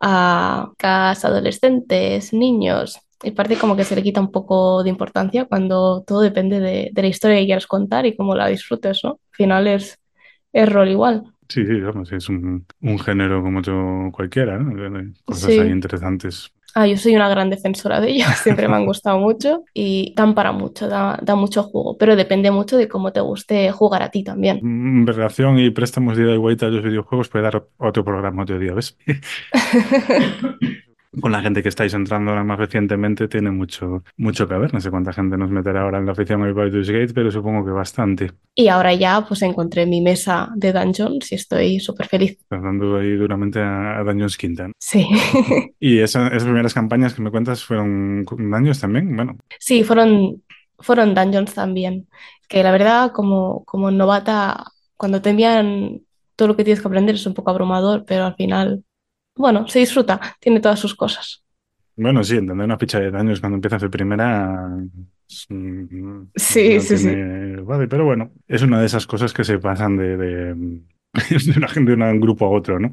a 0.00 0.68
chicas, 0.72 1.24
adolescentes, 1.24 2.32
niños. 2.32 2.98
Y 3.22 3.32
parece 3.32 3.58
como 3.60 3.76
que 3.76 3.84
se 3.84 3.96
le 3.96 4.02
quita 4.02 4.20
un 4.20 4.32
poco 4.32 4.82
de 4.82 4.90
importancia 4.90 5.46
cuando 5.46 6.02
todo 6.06 6.20
depende 6.22 6.60
de, 6.60 6.90
de 6.92 7.02
la 7.02 7.08
historia 7.08 7.38
que 7.38 7.46
quieras 7.46 7.66
contar 7.66 8.06
y 8.06 8.16
cómo 8.16 8.34
la 8.34 8.48
disfrutes, 8.48 9.00
¿no? 9.04 9.10
Al 9.12 9.18
final 9.36 9.66
es, 9.68 9.98
es 10.52 10.68
rol 10.68 10.88
igual. 10.90 11.24
Sí, 11.50 11.66
sí, 11.66 11.80
vamos, 11.80 12.12
es 12.12 12.28
un, 12.28 12.64
un 12.80 12.98
género 13.00 13.42
como 13.42 13.58
otro 13.58 14.10
cualquiera, 14.12 14.56
¿no? 14.58 14.72
Cosas 15.24 15.52
Sí. 15.52 15.58
ahí 15.58 15.70
interesantes. 15.70 16.52
Ah, 16.76 16.86
yo 16.86 16.96
soy 16.96 17.16
una 17.16 17.28
gran 17.28 17.50
defensora 17.50 18.00
de 18.00 18.10
ellos, 18.12 18.28
siempre 18.44 18.68
me 18.68 18.76
han 18.76 18.86
gustado 18.86 19.18
mucho 19.18 19.64
y 19.74 20.14
dan 20.16 20.34
para 20.36 20.52
mucho, 20.52 20.86
da, 20.86 21.18
da 21.20 21.34
mucho 21.34 21.64
juego, 21.64 21.96
pero 21.98 22.14
depende 22.14 22.52
mucho 22.52 22.76
de 22.76 22.86
cómo 22.88 23.12
te 23.12 23.20
guste 23.20 23.72
jugar 23.72 24.04
a 24.04 24.10
ti 24.12 24.22
también. 24.22 24.60
Mm, 24.62 25.06
Relación 25.08 25.58
y 25.58 25.70
préstamos 25.70 26.16
de 26.16 26.22
ida 26.22 26.34
y 26.34 26.36
vuelta 26.36 26.66
a 26.66 26.68
los 26.70 26.84
videojuegos 26.84 27.28
puede 27.28 27.42
dar 27.44 27.66
otro 27.78 28.04
programa 28.04 28.44
otro 28.44 28.60
día, 28.60 28.72
¿ves? 28.74 28.96
Con 31.20 31.32
la 31.32 31.40
gente 31.42 31.62
que 31.62 31.68
estáis 31.68 31.92
entrando 31.94 32.30
ahora 32.30 32.44
más 32.44 32.58
recientemente 32.58 33.26
tiene 33.26 33.50
mucho, 33.50 34.04
mucho 34.16 34.46
que 34.46 34.54
ver. 34.54 34.72
No 34.72 34.80
sé 34.80 34.90
cuánta 34.90 35.12
gente 35.12 35.36
nos 35.36 35.50
meterá 35.50 35.82
ahora 35.82 35.98
en 35.98 36.06
la 36.06 36.12
afición 36.12 36.42
al 36.42 36.54
Baldur's 36.54 36.88
Gate, 36.88 37.12
pero 37.12 37.32
supongo 37.32 37.64
que 37.64 37.72
bastante. 37.72 38.30
Y 38.54 38.68
ahora 38.68 38.94
ya 38.94 39.24
pues 39.26 39.42
encontré 39.42 39.86
mi 39.86 40.00
mesa 40.00 40.50
de 40.54 40.72
dungeons 40.72 41.32
y 41.32 41.34
estoy 41.34 41.80
súper 41.80 42.06
feliz. 42.06 42.32
Estás 42.32 42.62
dando 42.62 42.96
ahí 42.96 43.16
duramente 43.16 43.60
a, 43.60 44.02
Dungeons 44.04 44.36
Quinta. 44.36 44.70
Sí, 44.78 45.08
Y 45.80 45.98
esa- 45.98 46.28
esas 46.28 46.44
primeras 46.44 46.74
campañas 46.74 47.14
que 47.14 47.22
me 47.22 47.30
cuentas 47.30 47.64
fueron 47.64 48.24
daños 48.50 48.80
también. 48.80 49.16
Bueno, 49.16 49.36
sí, 49.58 49.82
fueron, 49.82 50.42
fueron 50.78 51.14
dungeons 51.14 51.54
también, 51.54 52.06
que 52.48 52.62
la 52.62 52.70
verdad 52.70 53.12
como, 53.12 53.64
como 53.64 53.90
novata, 53.90 54.64
cuando 54.96 55.20
te 55.20 55.30
envían 55.30 56.02
todo 56.36 56.48
lo 56.48 56.56
que 56.56 56.64
tienes 56.64 56.80
que 56.80 56.88
aprender 56.88 57.14
es 57.16 57.26
un 57.26 57.34
poco 57.34 57.50
abrumador, 57.50 58.04
pero 58.06 58.24
al 58.24 58.34
final, 58.34 58.84
bueno, 59.40 59.66
se 59.68 59.80
disfruta, 59.80 60.20
tiene 60.40 60.60
todas 60.60 60.78
sus 60.80 60.94
cosas. 60.94 61.42
bueno, 61.96 62.24
sí, 62.24 62.36
entender 62.36 62.64
una 62.64 62.78
ficha 62.78 62.98
de 63.00 63.10
daños 63.10 63.40
cuando 63.40 63.56
empiezas 63.56 63.82
de 63.82 63.90
primera. 63.90 64.68
es, 65.28 65.46
mm, 65.48 66.22
Sí, 66.34 66.78
no 66.78 66.80
sí, 66.80 66.96
sí. 66.98 67.16
Vale, 67.64 67.88
pero 67.88 68.04
bueno, 68.04 68.32
es 68.48 68.62
una 68.62 68.80
de 68.80 68.86
esas 68.86 69.06
cosas 69.06 69.32
que 69.32 69.44
se 69.44 69.58
pasan 69.58 69.96
de, 69.96 70.16
de, 70.16 70.54
de 71.52 71.58
una 71.58 71.68
gente 71.68 71.96
de 71.96 72.02
un 72.02 72.20
grupo 72.20 72.46
a 72.46 72.50
otro, 72.50 72.78
¿no? 72.80 72.90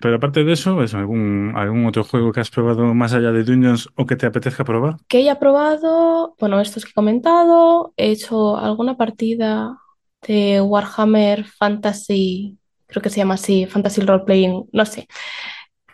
Pero 0.00 0.16
aparte 0.16 0.44
de 0.44 0.52
eso, 0.52 0.82
¿eso, 0.84 0.98
algún, 0.98 1.52
algún 1.56 1.86
otro 1.86 2.04
juego 2.04 2.30
que 2.32 2.40
has 2.40 2.50
probado 2.50 2.94
más 2.94 3.12
allá 3.12 3.32
de 3.32 3.42
Dungeons 3.44 3.88
o 3.96 4.06
que 4.06 4.16
te 4.16 4.26
apetezca 4.26 4.64
probar? 4.64 4.96
que 5.08 5.18
haya 5.18 5.38
probado, 5.38 6.34
bueno, 6.38 6.60
estos 6.60 6.84
que 6.84 6.90
he 6.90 6.94
comentado, 6.94 7.92
he 7.96 8.10
hecho 8.12 8.56
alguna 8.56 8.96
partida 8.96 9.78
de 10.26 10.60
Warhammer 10.60 11.44
Fantasy, 11.46 12.58
creo 12.86 13.02
que 13.02 13.10
se 13.10 13.16
llama 13.16 13.34
así, 13.34 13.66
Fantasy 13.66 14.00
Role 14.02 14.24
Playing, 14.24 14.68
no 14.72 14.86
sé. 14.86 15.08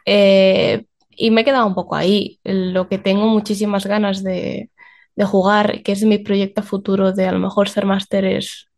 Eh, 0.07 0.85
y 1.11 1.31
me 1.31 1.43
he 1.43 1.45
quedado 1.45 1.67
un 1.67 1.75
poco 1.75 1.97
ahí. 1.97 2.41
Lo 2.45 2.89
que 2.89 2.99
tengo 2.99 3.27
muchísimas 3.27 3.87
ganas 3.87 4.23
de, 4.23 4.71
de 5.17 5.25
jugar, 5.25 5.83
que 5.83 5.93
es 5.93 6.05
mi 6.05 6.19
proyecto 6.19 6.63
futuro 6.63 7.13
de 7.13 7.27
a 7.27 7.33
lo 7.33 7.39
mejor 7.39 7.69
ser 7.69 7.87
máster 7.87 8.25
es 8.25 8.69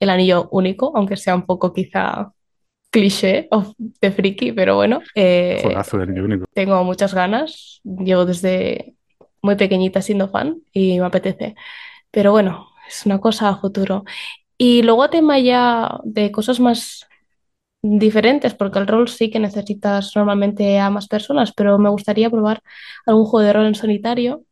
el 0.00 0.10
anillo 0.10 0.48
único, 0.50 0.92
aunque 0.96 1.16
sea 1.16 1.34
un 1.34 1.46
poco 1.46 1.72
quizá 1.72 2.32
cliché 2.90 3.46
o 3.50 3.74
de 3.78 4.10
friki, 4.10 4.52
pero 4.52 4.74
bueno, 4.74 5.00
eh, 5.14 5.62
del 5.62 6.22
único. 6.22 6.46
tengo 6.54 6.82
muchas 6.84 7.14
ganas. 7.14 7.80
Llevo 7.84 8.24
desde 8.24 8.94
muy 9.42 9.56
pequeñita 9.56 10.02
siendo 10.02 10.28
fan 10.28 10.62
y 10.72 10.98
me 10.98 11.06
apetece. 11.06 11.54
Pero 12.10 12.32
bueno, 12.32 12.68
es 12.88 13.06
una 13.06 13.20
cosa 13.20 13.50
a 13.50 13.56
futuro. 13.58 14.04
Y 14.58 14.82
luego 14.82 15.08
tema 15.10 15.38
ya 15.38 15.98
de 16.04 16.32
cosas 16.32 16.60
más 16.60 17.06
diferentes, 17.82 18.54
porque 18.54 18.78
el 18.78 18.86
rol 18.86 19.08
sí 19.08 19.30
que 19.30 19.40
necesitas 19.40 20.14
normalmente 20.14 20.78
a 20.78 20.90
más 20.90 21.08
personas, 21.08 21.52
pero 21.52 21.78
me 21.78 21.90
gustaría 21.90 22.30
probar 22.30 22.62
algún 23.06 23.24
juego 23.24 23.46
de 23.46 23.52
rol 23.52 23.66
en 23.66 23.74
solitario 23.74 24.44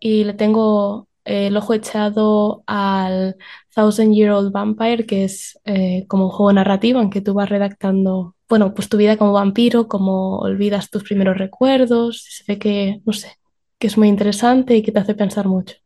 y 0.00 0.24
le 0.24 0.34
tengo 0.34 1.08
eh, 1.24 1.48
el 1.48 1.56
ojo 1.56 1.74
echado 1.74 2.62
al 2.66 3.36
Thousand 3.74 4.14
Year 4.14 4.30
Old 4.32 4.52
Vampire, 4.52 5.06
que 5.06 5.24
es 5.24 5.58
eh, 5.64 6.06
como 6.08 6.24
un 6.26 6.30
juego 6.30 6.52
narrativo 6.52 7.00
en 7.00 7.10
que 7.10 7.20
tú 7.20 7.34
vas 7.34 7.48
redactando, 7.48 8.36
bueno, 8.48 8.74
pues 8.74 8.88
tu 8.88 8.96
vida 8.96 9.16
como 9.16 9.32
vampiro, 9.32 9.88
cómo 9.88 10.38
olvidas 10.38 10.90
tus 10.90 11.02
primeros 11.04 11.38
recuerdos, 11.38 12.24
se 12.28 12.44
ve 12.46 12.58
que, 12.58 13.00
no 13.04 13.12
sé, 13.12 13.32
que 13.78 13.86
es 13.88 13.98
muy 13.98 14.08
interesante 14.08 14.76
y 14.76 14.82
que 14.82 14.92
te 14.92 15.00
hace 15.00 15.14
pensar 15.14 15.46
mucho. 15.48 15.76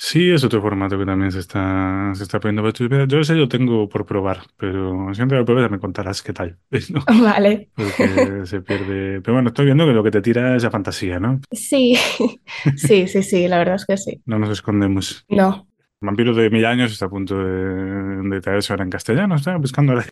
Sí, 0.00 0.30
es 0.30 0.44
otro 0.44 0.62
formato 0.62 0.96
que 0.96 1.04
también 1.04 1.32
se 1.32 1.40
está, 1.40 2.12
se 2.14 2.22
está 2.22 2.38
poniendo. 2.38 2.70
Yo 3.06 3.18
ese 3.18 3.34
lo 3.34 3.48
tengo 3.48 3.88
por 3.88 4.06
probar, 4.06 4.42
pero 4.56 5.12
siempre 5.12 5.38
lo 5.38 5.44
pruebes 5.44 5.64
ya 5.64 5.68
me 5.68 5.80
contarás 5.80 6.22
qué 6.22 6.32
tal, 6.32 6.56
¿no? 6.90 7.04
Vale. 7.22 7.70
Porque 7.74 8.42
se 8.46 8.60
pierde. 8.60 9.20
Pero 9.20 9.34
bueno, 9.34 9.48
estoy 9.48 9.64
viendo 9.64 9.84
que 9.84 9.92
lo 9.92 10.04
que 10.04 10.12
te 10.12 10.22
tira 10.22 10.54
es 10.54 10.62
la 10.62 10.70
fantasía, 10.70 11.18
¿no? 11.18 11.40
Sí, 11.50 11.96
sí, 12.76 13.08
sí, 13.08 13.22
sí, 13.24 13.48
la 13.48 13.58
verdad 13.58 13.74
es 13.74 13.86
que 13.86 13.96
sí. 13.96 14.22
No 14.24 14.38
nos 14.38 14.50
escondemos. 14.50 15.24
No. 15.28 15.66
Vampiro 16.00 16.32
de 16.32 16.48
mil 16.48 16.64
años 16.64 16.92
está 16.92 17.06
a 17.06 17.10
punto 17.10 17.36
de, 17.36 18.22
de 18.22 18.40
traerse 18.40 18.72
ahora 18.72 18.84
en 18.84 18.90
castellano. 18.90 19.34
Estaba 19.34 19.56
buscando 19.56 19.94
la... 19.94 20.06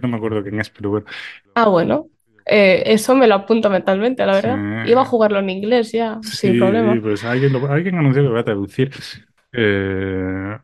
No 0.00 0.08
me 0.08 0.16
acuerdo 0.16 0.44
quién 0.44 0.60
es, 0.60 0.70
pero 0.70 0.90
bueno. 0.90 1.06
Ah, 1.56 1.68
bueno. 1.68 2.06
Eh, 2.48 2.82
eso 2.86 3.14
me 3.16 3.26
lo 3.26 3.34
apunto 3.34 3.68
mentalmente, 3.70 4.24
la 4.24 4.34
verdad. 4.34 4.84
Sí. 4.84 4.90
Iba 4.92 5.02
a 5.02 5.04
jugarlo 5.04 5.38
en 5.40 5.50
inglés 5.50 5.92
ya, 5.92 6.20
sin 6.22 6.52
Sí, 6.52 6.58
problema. 6.58 7.00
pues 7.02 7.24
alguien, 7.24 7.52
lo- 7.52 7.66
alguien 7.70 7.96
anunció 7.96 8.22
que 8.22 8.28
va 8.28 8.40
a 8.40 8.44
traducir 8.44 8.90
eh, 9.52 10.58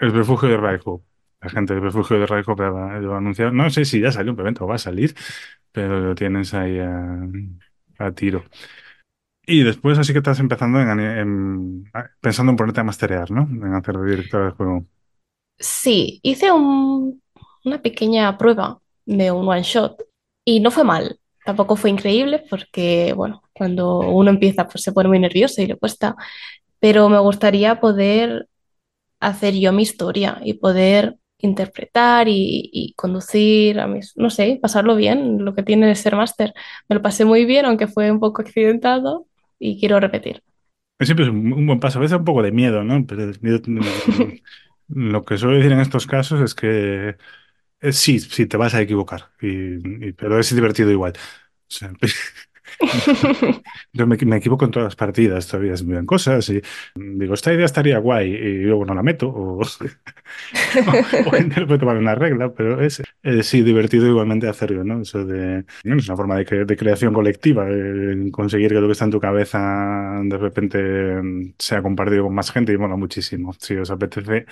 El 0.00 0.12
refugio 0.12 0.48
de 0.50 0.56
Raiho. 0.56 1.02
La 1.40 1.50
gente 1.50 1.74
del 1.74 1.82
refugio 1.82 2.18
de 2.18 2.26
Raiho 2.26 2.54
lo 2.56 2.72
va 2.74 2.98
lo 3.00 3.08
va 3.10 3.14
a 3.16 3.18
anunciar. 3.18 3.52
No 3.52 3.70
sé 3.70 3.84
si 3.84 4.00
ya 4.00 4.12
salió 4.12 4.32
un 4.32 4.40
evento 4.40 4.64
o 4.64 4.68
va 4.68 4.74
a 4.76 4.78
salir, 4.78 5.14
pero 5.72 6.00
lo 6.00 6.14
tienes 6.14 6.54
ahí 6.54 6.78
a, 6.78 7.18
a 7.98 8.12
tiro. 8.12 8.44
Y 9.46 9.62
después 9.62 9.98
así 9.98 10.12
que 10.12 10.18
estás 10.18 10.40
empezando 10.40 10.80
en, 10.80 11.00
en- 11.00 11.84
pensando 12.20 12.50
en 12.50 12.56
ponerte 12.56 12.80
a 12.80 12.84
masterear, 12.84 13.30
¿no? 13.30 13.42
En 13.42 13.74
hacer 13.74 13.96
de 13.98 14.10
director 14.10 14.42
del 14.44 14.52
juego. 14.52 14.86
Sí, 15.58 16.20
hice 16.22 16.50
un- 16.52 17.22
una 17.64 17.80
pequeña 17.82 18.36
prueba 18.38 18.80
de 19.06 19.30
un 19.32 19.46
one 19.48 19.62
shot 19.62 20.02
y 20.44 20.60
no 20.60 20.70
fue 20.70 20.84
mal. 20.84 21.18
Tampoco 21.44 21.76
fue 21.76 21.90
increíble 21.90 22.44
porque, 22.48 23.12
bueno, 23.14 23.42
cuando 23.52 23.98
uno 24.00 24.30
empieza 24.30 24.66
pues 24.66 24.82
se 24.82 24.92
pone 24.92 25.08
muy 25.08 25.18
nervioso 25.18 25.60
y 25.62 25.66
le 25.66 25.76
cuesta, 25.76 26.16
pero 26.80 27.08
me 27.08 27.18
gustaría 27.18 27.80
poder 27.80 28.48
hacer 29.20 29.54
yo 29.54 29.72
mi 29.72 29.82
historia 29.82 30.40
y 30.44 30.54
poder 30.54 31.16
interpretar 31.38 32.28
y, 32.28 32.70
y 32.72 32.94
conducir 32.94 33.80
a 33.80 33.86
mis, 33.86 34.16
no 34.16 34.30
sé, 34.30 34.58
pasarlo 34.60 34.96
bien, 34.96 35.44
lo 35.44 35.54
que 35.54 35.62
tiene 35.62 35.86
de 35.86 35.94
ser 35.94 36.16
máster. 36.16 36.54
Me 36.88 36.96
lo 36.96 37.02
pasé 37.02 37.24
muy 37.24 37.44
bien, 37.44 37.66
aunque 37.66 37.86
fue 37.86 38.10
un 38.10 38.20
poco 38.20 38.42
accidentado 38.42 39.26
y 39.58 39.78
quiero 39.78 40.00
repetir. 40.00 40.42
Siempre 41.00 41.26
es 41.26 41.30
un, 41.30 41.66
buen 41.66 41.80
paso. 41.80 41.98
A 41.98 42.02
veces 42.02 42.18
un 42.18 42.24
poco 42.24 42.42
de 42.42 42.52
miedo, 42.52 42.84
¿no? 42.84 43.04
Pero 43.06 43.24
el 43.24 43.38
miedo- 43.40 43.60
lo 44.88 45.24
que 45.24 45.38
suelo 45.38 45.56
decir 45.56 45.72
en 45.72 45.80
estos 45.80 46.06
casos 46.06 46.40
es 46.40 46.54
que 46.54 47.16
eh, 47.88 47.92
sí, 47.92 48.18
sí, 48.20 48.46
te 48.46 48.56
vas 48.56 48.74
a 48.74 48.80
equivocar, 48.82 49.30
y, 49.40 50.08
y- 50.08 50.12
pero 50.12 50.38
es 50.38 50.54
divertido 50.54 50.90
igual. 50.90 51.12
O 51.16 51.72
sea, 51.76 51.92
yo 53.92 54.06
me, 54.06 54.16
me 54.18 54.36
equivoco 54.36 54.64
en 54.64 54.70
todas 54.70 54.86
las 54.86 54.96
partidas, 54.96 55.46
todavía 55.48 55.76
se 55.76 55.84
me 55.84 55.94
dan 55.94 56.06
cosas 56.06 56.48
y 56.50 56.60
digo, 56.94 57.34
esta 57.34 57.52
idea 57.52 57.64
estaría 57.66 57.98
guay 57.98 58.32
y 58.34 58.62
luego 58.64 58.84
no 58.84 58.94
la 58.94 59.02
meto 59.02 59.28
o, 59.28 59.60
o 61.32 61.36
interpreto 61.36 61.86
mal 61.86 61.98
una 61.98 62.14
regla, 62.14 62.52
pero 62.54 62.80
es, 62.80 63.02
es 63.22 63.46
sí 63.46 63.62
divertido 63.62 64.06
igualmente 64.08 64.48
hacerlo, 64.48 64.84
¿no? 64.84 65.00
Eso 65.02 65.24
de, 65.24 65.64
es 65.82 66.08
una 66.08 66.16
forma 66.16 66.36
de, 66.36 66.46
cre- 66.46 66.66
de 66.66 66.76
creación 66.76 67.12
colectiva, 67.14 67.66
eh, 67.70 68.30
conseguir 68.32 68.70
que 68.70 68.80
lo 68.80 68.86
que 68.86 68.92
está 68.92 69.04
en 69.04 69.10
tu 69.10 69.20
cabeza 69.20 70.20
de 70.24 70.38
repente 70.38 70.78
mm, 71.22 71.54
sea 71.58 71.82
compartido 71.82 72.24
con 72.24 72.34
más 72.34 72.50
gente 72.52 72.72
y 72.72 72.78
mola 72.78 72.96
muchísimo. 72.96 73.52
Si 73.58 73.76
os 73.76 73.90
apetece, 73.90 74.46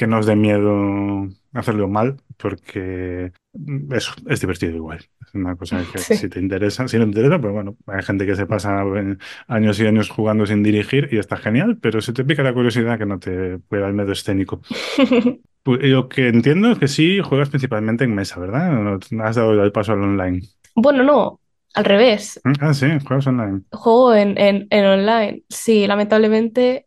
que 0.00 0.06
no 0.06 0.16
os 0.20 0.24
dé 0.24 0.34
miedo 0.34 1.28
hacerlo 1.52 1.86
mal, 1.86 2.16
porque 2.38 3.32
mm, 3.52 3.92
eso 3.92 4.12
es 4.30 4.40
divertido 4.40 4.74
igual. 4.74 5.00
Es 5.20 5.34
una 5.34 5.56
cosa 5.56 5.84
que 5.92 5.98
si 6.20 6.26
te 6.30 6.40
interesa, 6.40 6.88
si 6.88 6.96
no 6.96 7.04
te 7.04 7.10
interesa, 7.10 7.38
pues 7.38 7.52
bueno, 7.52 7.76
hay 7.86 8.02
gente 8.02 8.24
que 8.24 8.34
se 8.34 8.46
pasa 8.46 8.82
eh, 8.96 9.18
años 9.46 9.78
y 9.78 9.86
años 9.86 10.08
jugando 10.08 10.46
sin 10.46 10.62
dirigir 10.62 11.10
y 11.12 11.18
está 11.18 11.36
genial, 11.36 11.76
pero 11.82 12.00
si 12.00 12.14
te 12.14 12.24
pica 12.24 12.42
la 12.42 12.54
curiosidad, 12.54 12.96
que 12.96 13.04
no 13.04 13.18
te 13.18 13.58
pueda 13.58 13.88
el 13.88 13.92
miedo 13.94 14.12
escénico. 14.12 14.62
Pues, 15.62 15.80
lo 15.82 16.08
que 16.08 16.28
entiendo 16.28 16.70
es 16.70 16.78
que 16.78 16.88
sí 16.88 17.20
juegas 17.20 17.50
principalmente 17.50 18.04
en 18.04 18.14
mesa, 18.14 18.40
¿verdad? 18.40 18.72
No 19.10 19.24
has 19.24 19.36
dado 19.36 19.62
el 19.62 19.72
paso 19.72 19.92
al 19.92 20.00
online. 20.00 20.40
Bueno, 20.74 21.02
no, 21.02 21.38
al 21.74 21.84
revés. 21.84 22.40
Mm, 22.42 22.52
Ah, 22.60 22.72
sí, 22.72 22.86
juegas 23.06 23.26
online. 23.26 23.60
Juego 23.70 24.14
en, 24.14 24.38
en, 24.38 24.66
en 24.70 24.84
online. 24.86 25.42
Sí, 25.50 25.86
lamentablemente 25.86 26.86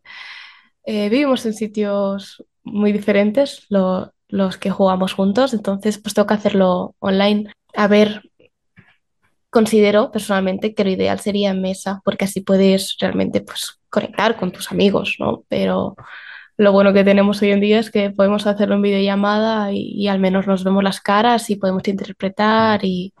eh, 0.84 1.08
vivimos 1.08 1.46
en 1.46 1.54
sitios 1.54 2.44
muy 2.64 2.92
diferentes 2.92 3.66
lo- 3.70 4.12
los 4.28 4.56
que 4.58 4.70
jugamos 4.70 5.12
juntos, 5.14 5.54
entonces 5.54 5.98
pues 5.98 6.14
tengo 6.14 6.26
que 6.26 6.34
hacerlo 6.34 6.94
online. 6.98 7.52
A 7.76 7.88
ver, 7.88 8.22
considero 9.50 10.10
personalmente 10.10 10.74
que 10.74 10.84
lo 10.84 10.90
ideal 10.90 11.20
sería 11.20 11.50
en 11.50 11.62
mesa, 11.62 12.00
porque 12.04 12.24
así 12.24 12.40
puedes 12.40 12.96
realmente 13.00 13.40
pues 13.40 13.80
conectar 13.88 14.36
con 14.36 14.50
tus 14.50 14.72
amigos, 14.72 15.16
¿no? 15.20 15.44
Pero 15.48 15.94
lo 16.56 16.72
bueno 16.72 16.92
que 16.92 17.04
tenemos 17.04 17.40
hoy 17.42 17.50
en 17.50 17.60
día 17.60 17.78
es 17.78 17.90
que 17.90 18.10
podemos 18.10 18.46
hacerlo 18.46 18.74
en 18.76 18.82
videollamada 18.82 19.72
y, 19.72 19.92
y 19.94 20.08
al 20.08 20.18
menos 20.18 20.46
nos 20.46 20.64
vemos 20.64 20.82
las 20.82 21.00
caras 21.00 21.50
y 21.50 21.56
podemos 21.56 21.86
interpretar 21.86 22.84
y, 22.84 23.12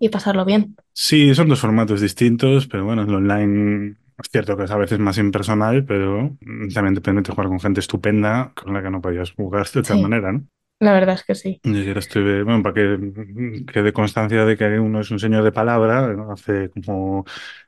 y 0.00 0.08
pasarlo 0.08 0.44
bien. 0.44 0.76
Sí, 0.92 1.32
son 1.34 1.48
dos 1.48 1.60
formatos 1.60 2.00
distintos, 2.00 2.66
pero 2.66 2.84
bueno, 2.84 3.02
el 3.02 3.14
online 3.14 3.96
es 4.22 4.28
cierto 4.30 4.56
que 4.56 4.64
es 4.64 4.70
a 4.70 4.76
veces 4.76 4.98
más 4.98 5.18
impersonal, 5.18 5.84
pero 5.84 6.36
mm, 6.40 6.68
también 6.74 6.94
te 6.94 7.00
permite 7.00 7.32
jugar 7.32 7.48
con 7.48 7.60
gente 7.60 7.80
estupenda 7.80 8.52
con 8.54 8.72
la 8.74 8.82
que 8.82 8.90
no 8.90 9.00
podías 9.00 9.32
jugar 9.32 9.68
de 9.70 9.80
otra 9.80 9.96
Sí, 9.96 9.98
manera, 9.98 10.32
¿no? 10.32 10.46
la 10.80 10.92
verdad 10.92 11.14
es 11.16 11.24
que 11.24 11.34
sí. 11.34 11.62
Yo 11.64 11.72
ayer 11.80 11.98
estuve, 11.98 12.44
bueno, 12.44 12.62
para 12.62 12.74
que 12.74 12.96
mm, 12.96 13.66
quede 13.66 13.92
constancia 13.92 14.44
de 14.44 14.56
que 14.56 14.78
uno 14.78 15.00
es 15.00 15.10
un 15.10 15.18
señor 15.18 15.42
de 15.44 15.52
palabra, 15.52 16.14
hace 16.32 16.70
como 16.70 17.24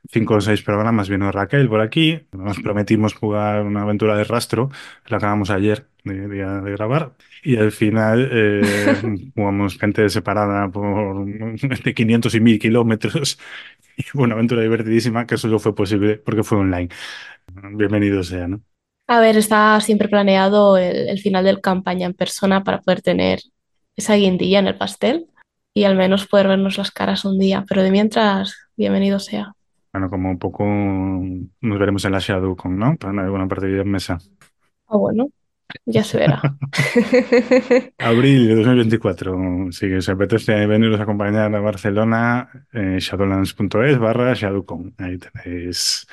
cinco 0.09 0.35
o 0.35 0.41
seis 0.41 0.61
programas 0.63 1.09
vino 1.09 1.31
Raquel 1.31 1.67
por 1.69 1.81
aquí, 1.81 2.21
nos 2.31 2.59
prometimos 2.59 3.13
jugar 3.13 3.63
una 3.63 3.81
aventura 3.83 4.15
de 4.15 4.23
rastro, 4.23 4.69
la 5.07 5.17
acabamos 5.17 5.49
ayer 5.49 5.87
de, 6.05 6.27
de- 6.27 6.61
de 6.61 6.71
grabar, 6.71 7.13
y 7.43 7.57
al 7.57 7.71
final 7.73 8.29
eh, 8.31 9.01
jugamos 9.35 9.77
gente 9.77 10.09
separada 10.09 10.69
por 10.71 11.27
entre 11.29 11.93
500 11.93 12.33
y 12.35 12.39
1000 12.39 12.59
kilómetros, 12.59 13.37
y 14.01 14.03
fue 14.11 14.23
una 14.23 14.35
aventura 14.35 14.61
divertidísima 14.61 15.25
que 15.25 15.37
solo 15.37 15.59
fue 15.59 15.75
posible 15.75 16.17
porque 16.17 16.43
fue 16.43 16.57
online. 16.57 16.89
Bienvenido 17.73 18.23
sea, 18.23 18.47
¿no? 18.47 18.61
A 19.07 19.19
ver, 19.19 19.37
está 19.37 19.79
siempre 19.81 20.07
planeado 20.07 20.77
el, 20.77 21.09
el 21.09 21.19
final 21.19 21.43
del 21.43 21.59
campaña 21.59 22.05
en 22.05 22.13
persona 22.13 22.63
para 22.63 22.79
poder 22.79 23.01
tener 23.01 23.39
esa 23.95 24.15
guindilla 24.15 24.59
en 24.59 24.67
el 24.67 24.77
pastel 24.77 25.27
y 25.73 25.83
al 25.83 25.95
menos 25.95 26.27
poder 26.27 26.47
vernos 26.47 26.77
las 26.77 26.91
caras 26.91 27.25
un 27.25 27.37
día, 27.37 27.65
pero 27.67 27.83
de 27.83 27.91
mientras, 27.91 28.55
bienvenido 28.75 29.19
sea. 29.19 29.53
Bueno, 29.93 30.09
como 30.09 30.29
un 30.29 30.39
poco 30.39 30.63
nos 30.65 31.79
veremos 31.79 32.05
en 32.05 32.13
la 32.13 32.19
ShadowCon, 32.19 32.77
¿no? 32.77 32.95
Para 32.95 33.23
alguna 33.23 33.47
partida 33.47 33.81
en 33.81 33.91
mesa. 33.91 34.17
Ah, 34.87 34.97
bueno, 34.97 35.29
ya 35.85 36.03
se 36.03 36.17
verá. 36.17 36.41
Abril 37.99 38.47
de 38.47 38.55
2024. 38.55 39.71
Si 39.71 39.93
os 39.93 40.09
apetece 40.09 40.65
veniros 40.67 40.99
a 40.99 41.03
acompañar 41.03 41.53
a 41.53 41.59
Barcelona, 41.59 42.49
eh, 42.73 42.97
shadowlands.es 42.99 43.97
barra 43.99 44.33
shadowcon. 44.33 44.93
Ahí 44.97 45.17
tenéis 45.17 46.07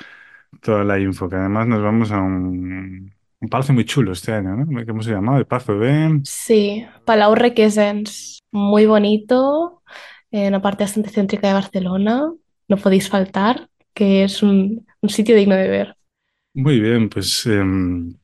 toda 0.61 0.83
la 0.83 0.99
info, 0.99 1.29
que 1.29 1.35
además 1.35 1.67
nos 1.67 1.81
vamos 1.81 2.11
a 2.11 2.17
un, 2.19 3.13
un 3.41 3.49
palacio 3.49 3.73
muy 3.73 3.85
chulo 3.85 4.11
este 4.11 4.33
año, 4.33 4.55
¿no? 4.55 4.85
¿Cómo 4.85 5.01
se 5.01 5.11
llama? 5.11 5.37
El 5.37 5.45
Pazo 5.45 5.77
de... 5.79 6.21
Sí, 6.23 6.85
Palau 7.05 7.35
Requesens, 7.35 8.39
muy 8.51 8.85
bonito, 8.85 9.81
en 10.31 10.47
una 10.49 10.61
parte 10.61 10.83
bastante 10.83 11.09
céntrica 11.09 11.47
de 11.47 11.53
Barcelona, 11.53 12.31
no 12.67 12.77
podéis 12.77 13.09
faltar, 13.09 13.69
que 13.93 14.23
es 14.23 14.43
un, 14.43 14.85
un 15.01 15.09
sitio 15.09 15.35
digno 15.35 15.55
de 15.55 15.67
ver. 15.67 15.95
Muy 16.53 16.79
bien, 16.79 17.09
pues 17.09 17.45
em, 17.45 18.15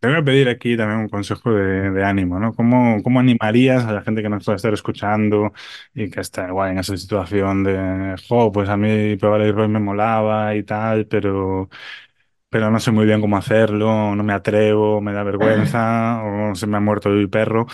te 0.00 0.08
voy 0.08 0.16
a 0.16 0.24
pedir 0.24 0.48
aquí 0.48 0.76
también 0.76 1.00
un 1.00 1.08
consejo 1.08 1.52
de, 1.52 1.90
de 1.90 2.04
ánimo, 2.04 2.40
¿no? 2.40 2.54
¿Cómo, 2.54 3.02
cómo 3.02 3.20
animarías 3.20 3.84
a 3.84 3.92
la 3.92 4.02
gente 4.02 4.22
que 4.22 4.28
nos 4.30 4.44
pueda 4.44 4.56
estar 4.56 4.72
escuchando 4.74 5.52
y 5.94 6.10
que 6.10 6.20
está 6.20 6.48
igual 6.48 6.72
en 6.72 6.78
esa 6.78 6.96
situación 6.96 7.64
de, 7.64 8.16
jo, 8.28 8.50
pues 8.52 8.68
a 8.70 8.76
mí 8.76 9.16
probar 9.16 9.42
el 9.42 9.54
rol 9.54 9.68
me 9.68 9.80
molaba 9.80 10.54
y 10.56 10.62
tal, 10.64 11.06
pero 11.06 11.68
pero 12.48 12.70
no 12.70 12.80
sé 12.80 12.90
muy 12.92 13.06
bien 13.06 13.20
cómo 13.20 13.36
hacerlo, 13.36 14.14
no 14.16 14.24
me 14.24 14.32
atrevo, 14.32 15.00
me 15.00 15.12
da 15.12 15.22
vergüenza, 15.24 16.22
o 16.52 16.54
se 16.54 16.66
me 16.66 16.76
ha 16.78 16.80
muerto 16.80 17.08
el 17.10 17.30
perro. 17.30 17.66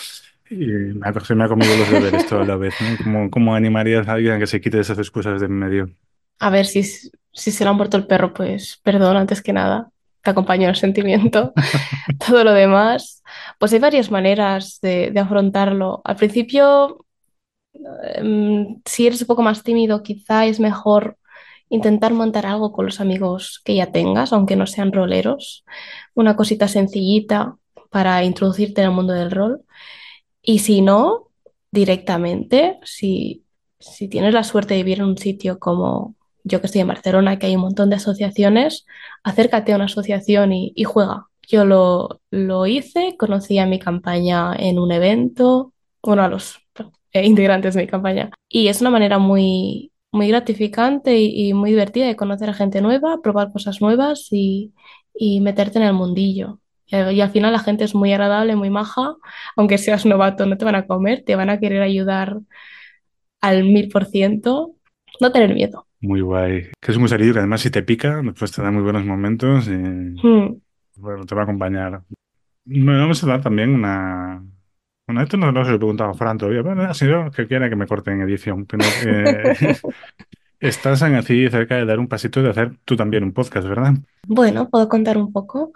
Y 0.50 0.66
me 0.66 1.08
ha, 1.08 1.34
me 1.34 1.44
ha 1.44 1.48
comido 1.48 1.76
los 1.76 1.90
deberes 1.90 2.26
toda 2.26 2.44
la 2.44 2.56
vez. 2.56 2.74
¿no? 2.80 2.96
¿Cómo, 3.04 3.30
cómo 3.30 3.54
animarías 3.54 4.08
a 4.08 4.12
alguien 4.14 4.34
a 4.34 4.38
que 4.38 4.46
se 4.46 4.60
quite 4.60 4.80
esas 4.80 4.98
excusas 4.98 5.40
de 5.40 5.46
en 5.46 5.52
medio? 5.58 5.90
A 6.38 6.50
ver, 6.50 6.66
si, 6.66 6.82
si 6.82 7.50
se 7.52 7.64
le 7.64 7.70
ha 7.70 7.72
muerto 7.72 7.96
el 7.96 8.06
perro, 8.06 8.32
pues 8.34 8.78
perdón, 8.82 9.16
antes 9.16 9.42
que 9.42 9.52
nada, 9.52 9.90
te 10.26 10.30
acompaño 10.32 10.64
en 10.64 10.70
el 10.70 10.76
sentimiento. 10.76 11.52
Todo 12.26 12.42
lo 12.42 12.52
demás, 12.52 13.22
pues 13.58 13.72
hay 13.72 13.78
varias 13.78 14.10
maneras 14.10 14.80
de, 14.82 15.12
de 15.12 15.20
afrontarlo. 15.20 16.02
Al 16.04 16.16
principio, 16.16 17.06
em, 18.16 18.80
si 18.84 19.06
eres 19.06 19.20
un 19.22 19.28
poco 19.28 19.42
más 19.42 19.62
tímido, 19.62 20.02
quizá 20.02 20.46
es 20.46 20.58
mejor 20.58 21.16
intentar 21.68 22.12
montar 22.12 22.44
algo 22.44 22.72
con 22.72 22.86
los 22.86 23.00
amigos 23.00 23.60
que 23.64 23.76
ya 23.76 23.92
tengas, 23.92 24.32
aunque 24.32 24.56
no 24.56 24.66
sean 24.66 24.92
roleros. 24.92 25.64
Una 26.14 26.34
cosita 26.34 26.66
sencillita 26.66 27.56
para 27.90 28.24
introducirte 28.24 28.80
en 28.82 28.88
el 28.88 28.94
mundo 28.94 29.12
del 29.12 29.30
rol. 29.30 29.62
Y 30.42 30.58
si 30.60 30.80
no, 30.80 31.28
directamente, 31.70 32.78
si, 32.82 33.44
si 33.78 34.08
tienes 34.08 34.34
la 34.34 34.42
suerte 34.42 34.74
de 34.74 34.82
vivir 34.82 34.98
en 34.98 35.06
un 35.06 35.18
sitio 35.18 35.60
como 35.60 36.16
yo 36.46 36.60
que 36.60 36.66
estoy 36.66 36.80
en 36.82 36.88
Barcelona, 36.88 37.38
que 37.38 37.46
hay 37.46 37.56
un 37.56 37.62
montón 37.62 37.90
de 37.90 37.96
asociaciones, 37.96 38.86
acércate 39.24 39.72
a 39.72 39.76
una 39.76 39.86
asociación 39.86 40.52
y, 40.52 40.84
juega. 40.84 41.26
Yo 41.48 41.64
lo, 41.64 42.20
lo, 42.30 42.66
hice, 42.66 43.16
conocí 43.18 43.58
a 43.58 43.66
mi 43.66 43.78
campaña 43.78 44.54
en 44.56 44.78
un 44.78 44.92
evento, 44.92 45.72
bueno, 46.02 46.22
a 46.22 46.28
los 46.28 46.58
integrantes 47.12 47.74
de 47.74 47.82
mi 47.82 47.88
campaña. 47.88 48.30
Y 48.48 48.68
es 48.68 48.80
una 48.80 48.90
manera 48.90 49.18
muy, 49.18 49.92
muy 50.12 50.28
gratificante 50.28 51.18
y, 51.18 51.52
muy 51.54 51.70
divertida 51.70 52.06
de 52.06 52.16
conocer 52.16 52.50
a 52.50 52.54
gente 52.54 52.80
nueva, 52.80 53.20
probar 53.22 53.52
cosas 53.52 53.80
nuevas 53.80 54.28
y, 54.32 54.72
y 55.14 55.40
meterte 55.40 55.78
en 55.78 55.84
el 55.84 55.94
mundillo. 55.94 56.60
Y, 56.86 57.20
al 57.20 57.30
final 57.30 57.52
la 57.52 57.58
gente 57.58 57.84
es 57.84 57.94
muy 57.94 58.12
agradable, 58.12 58.56
muy 58.56 58.70
maja, 58.70 59.16
aunque 59.56 59.78
seas 59.78 60.06
novato, 60.06 60.46
no 60.46 60.56
te 60.56 60.64
van 60.64 60.76
a 60.76 60.86
comer, 60.86 61.24
te 61.24 61.36
van 61.36 61.50
a 61.50 61.58
querer 61.58 61.82
ayudar 61.82 62.38
al 63.40 63.64
mil 63.64 63.88
por 63.88 64.06
ciento. 64.06 64.74
No 65.20 65.32
tener 65.32 65.54
miedo. 65.54 65.85
Muy 66.00 66.20
guay. 66.20 66.70
Que 66.80 66.92
es 66.92 66.98
muy 66.98 67.08
salido, 67.08 67.38
además 67.38 67.60
si 67.60 67.70
te 67.70 67.82
pica, 67.82 68.20
después 68.22 68.52
te 68.52 68.62
da 68.62 68.70
muy 68.70 68.82
buenos 68.82 69.04
momentos 69.04 69.68
y 69.68 70.14
bueno, 70.96 71.24
te 71.26 71.34
va 71.34 71.42
a 71.42 71.44
acompañar. 71.44 72.02
Me 72.64 72.98
vamos 72.98 73.22
a 73.22 73.26
dar 73.26 73.42
también 73.42 73.70
una... 73.70 74.42
Bueno, 75.06 75.22
esto 75.22 75.36
no, 75.36 75.52
no 75.52 75.62
lo 75.62 75.74
he 75.74 75.78
preguntado 75.78 76.10
a 76.10 76.14
Fran 76.14 76.36
todavía, 76.36 76.64
pero 76.64 76.82
ha 76.82 76.94
sido 76.94 77.30
que 77.30 77.46
quiera 77.46 77.68
que 77.68 77.76
me 77.76 77.86
corte 77.86 78.10
en 78.10 78.22
edición. 78.22 78.66
Pero, 78.66 78.84
eh, 79.04 79.76
estás 80.60 81.02
en 81.02 81.14
así 81.14 81.48
cerca 81.48 81.76
de 81.76 81.84
dar 81.84 82.00
un 82.00 82.08
pasito 82.08 82.42
de 82.42 82.50
hacer 82.50 82.72
tú 82.84 82.96
también 82.96 83.22
un 83.22 83.32
podcast, 83.32 83.68
¿verdad? 83.68 83.94
Bueno, 84.26 84.68
puedo 84.68 84.88
contar 84.88 85.16
un 85.16 85.32
poco. 85.32 85.72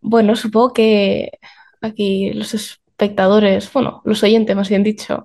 Bueno, 0.00 0.36
supongo 0.36 0.72
que 0.72 1.32
aquí 1.82 2.32
los 2.32 2.54
espectadores, 2.54 3.70
bueno, 3.72 4.00
los 4.04 4.22
oyentes 4.22 4.56
más 4.56 4.70
bien 4.70 4.84
dicho, 4.84 5.24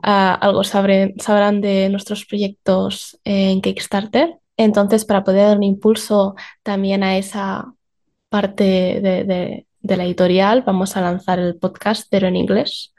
algo 0.00 0.64
sabrán, 0.64 1.14
sabrán 1.18 1.60
de 1.60 1.88
nuestros 1.88 2.24
proyectos 2.26 3.18
en 3.24 3.60
Kickstarter. 3.60 4.38
Entonces, 4.56 5.04
para 5.04 5.24
poder 5.24 5.48
dar 5.48 5.56
un 5.56 5.62
impulso 5.62 6.34
también 6.62 7.02
a 7.02 7.16
esa 7.16 7.74
parte 8.28 8.64
de, 8.64 9.66
de, 9.80 9.96
la 9.96 10.04
editorial, 10.04 10.62
vamos 10.62 10.96
a 10.96 11.00
lanzar 11.00 11.38
el 11.38 11.56
podcast, 11.56 12.06
pero 12.10 12.28
en 12.28 12.36
inglés. 12.36 12.94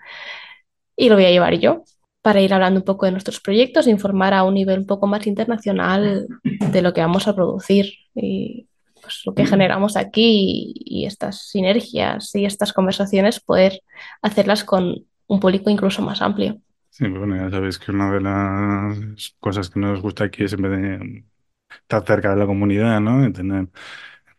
Y 0.96 1.10
lo 1.10 1.16
voy 1.16 1.26
a 1.26 1.32
llevar 1.32 1.56
yo 1.56 1.84
para 2.22 2.42
ir 2.42 2.54
hablando 2.54 2.80
un 2.80 2.86
poco 2.86 3.06
de 3.06 3.12
nuestros 3.12 3.42
proyectos, 3.42 3.88
informar 3.88 4.34
a 4.34 4.44
un 4.44 4.54
nivel 4.54 4.80
un 4.80 4.86
poco 4.86 5.08
más 5.08 5.28
internacional 5.28 6.28
de 6.44 6.82
lo 6.82 6.94
que 6.94 7.02
vamos 7.02 7.28
a 7.28 7.36
producir 7.36 7.94
y 8.16 8.68
pues, 9.02 9.22
lo 9.26 9.34
que 9.36 9.46
generamos 9.46 9.98
aquí 9.98 10.74
y 10.74 11.06
estas 11.06 11.50
sinergias 11.50 12.34
y 12.34 12.46
estas 12.46 12.72
conversaciones, 12.72 13.42
poder 13.42 13.82
hacerlas 14.22 14.64
con 14.64 15.06
un 15.28 15.40
público 15.42 15.70
incluso 15.70 16.02
más 16.02 16.22
amplio. 16.22 16.62
Sí, 16.96 17.08
bueno, 17.08 17.36
ya 17.36 17.50
sabéis 17.50 17.80
que 17.80 17.92
una 17.92 18.12
de 18.12 18.22
las 18.22 19.36
cosas 19.40 19.68
que 19.72 19.80
nos 19.80 20.00
gusta 20.00 20.26
aquí 20.26 20.44
es 20.44 20.54
en 20.54 20.62
vez 20.62 20.72
de 20.80 21.26
estar 21.72 22.06
cerca 22.06 22.32
de 22.32 22.36
la 22.38 22.46
comunidad, 22.46 23.02
¿no? 23.02 23.24
De 23.24 23.32
tener, 23.32 23.68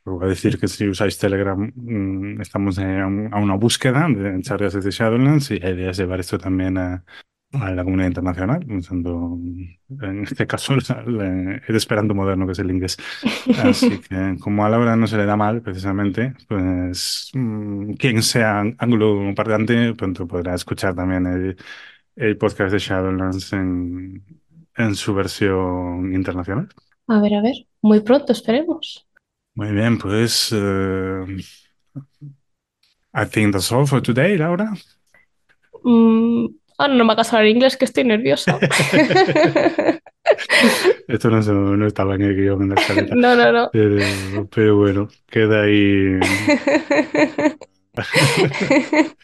voy 0.04 0.24
a 0.26 0.28
decir 0.28 0.58
que 0.60 0.68
si 0.68 0.88
usáis 0.88 1.18
Telegram, 1.18 1.72
mmm, 1.74 2.40
estamos 2.40 2.78
a, 2.78 3.02
a, 3.04 3.06
una 3.08 3.56
búsqueda 3.56 4.06
de 4.08 4.40
charlas 4.42 4.74
desde 4.74 4.92
Shadowlands 4.92 5.50
y 5.52 5.58
la 5.60 5.70
idea 5.70 5.90
es 5.90 5.96
llevar 5.98 6.20
esto 6.20 6.38
también 6.38 6.78
a, 6.78 7.04
a 7.52 7.70
la 7.72 7.84
comunidad 7.84 8.08
internacional, 8.08 8.64
usando 8.70 9.38
en 10.02 10.22
este 10.24 10.46
caso 10.46 10.74
el, 11.06 11.62
el 11.66 11.76
esperanto 11.76 12.14
moderno 12.14 12.46
que 12.46 12.52
es 12.52 12.58
el 12.60 12.70
inglés. 12.70 12.96
Así 13.50 14.00
que 14.08 14.36
como 14.40 14.64
a 14.64 14.70
Laura 14.70 14.96
no 14.96 15.06
se 15.08 15.16
le 15.16 15.26
da 15.26 15.36
mal, 15.36 15.62
precisamente, 15.62 16.34
pues 16.48 17.30
mmm, 17.34 17.94
quien 17.94 18.22
sea 18.22 18.60
angloparlante 18.78 19.94
pronto 19.94 20.26
podrá 20.28 20.54
escuchar 20.54 20.94
también 20.94 21.26
el 21.26 21.56
el 22.16 22.36
podcast 22.36 22.72
de 22.72 22.78
Shadowlands 22.78 23.52
en, 23.52 24.24
en, 24.76 24.94
su 24.94 25.14
versión 25.14 26.14
internacional. 26.14 26.68
A 27.08 27.20
ver, 27.20 27.34
a 27.34 27.42
ver, 27.42 27.66
muy 27.82 28.00
pronto 28.00 28.32
esperemos. 28.32 29.06
Muy 29.54 29.72
bien, 29.72 29.98
pues 29.98 30.52
uh, 30.52 31.26
I 33.14 33.26
think 33.30 33.52
that's 33.52 33.70
all 33.70 33.86
for 33.86 34.02
today, 34.02 34.36
Laura. 34.36 34.72
Mm, 35.84 36.46
oh, 36.78 36.88
no 36.88 37.04
me 37.04 37.12
hagas 37.12 37.32
hablar 37.32 37.48
inglés, 37.48 37.76
que 37.76 37.84
estoy 37.84 38.04
nerviosa. 38.04 38.58
Esto 41.06 41.28
no, 41.30 41.40
no, 41.76 41.86
estaba 41.86 42.14
en 42.14 42.22
el 42.22 42.34
guion 42.34 42.62
en 42.62 42.70
la 42.70 42.74
escaleta. 42.76 43.14
No, 43.18 43.36
no, 43.36 43.52
no. 43.52 43.70
Pero, 43.72 44.48
pero 44.52 44.76
bueno, 44.76 45.08
queda 45.30 45.62
ahí. 45.62 46.18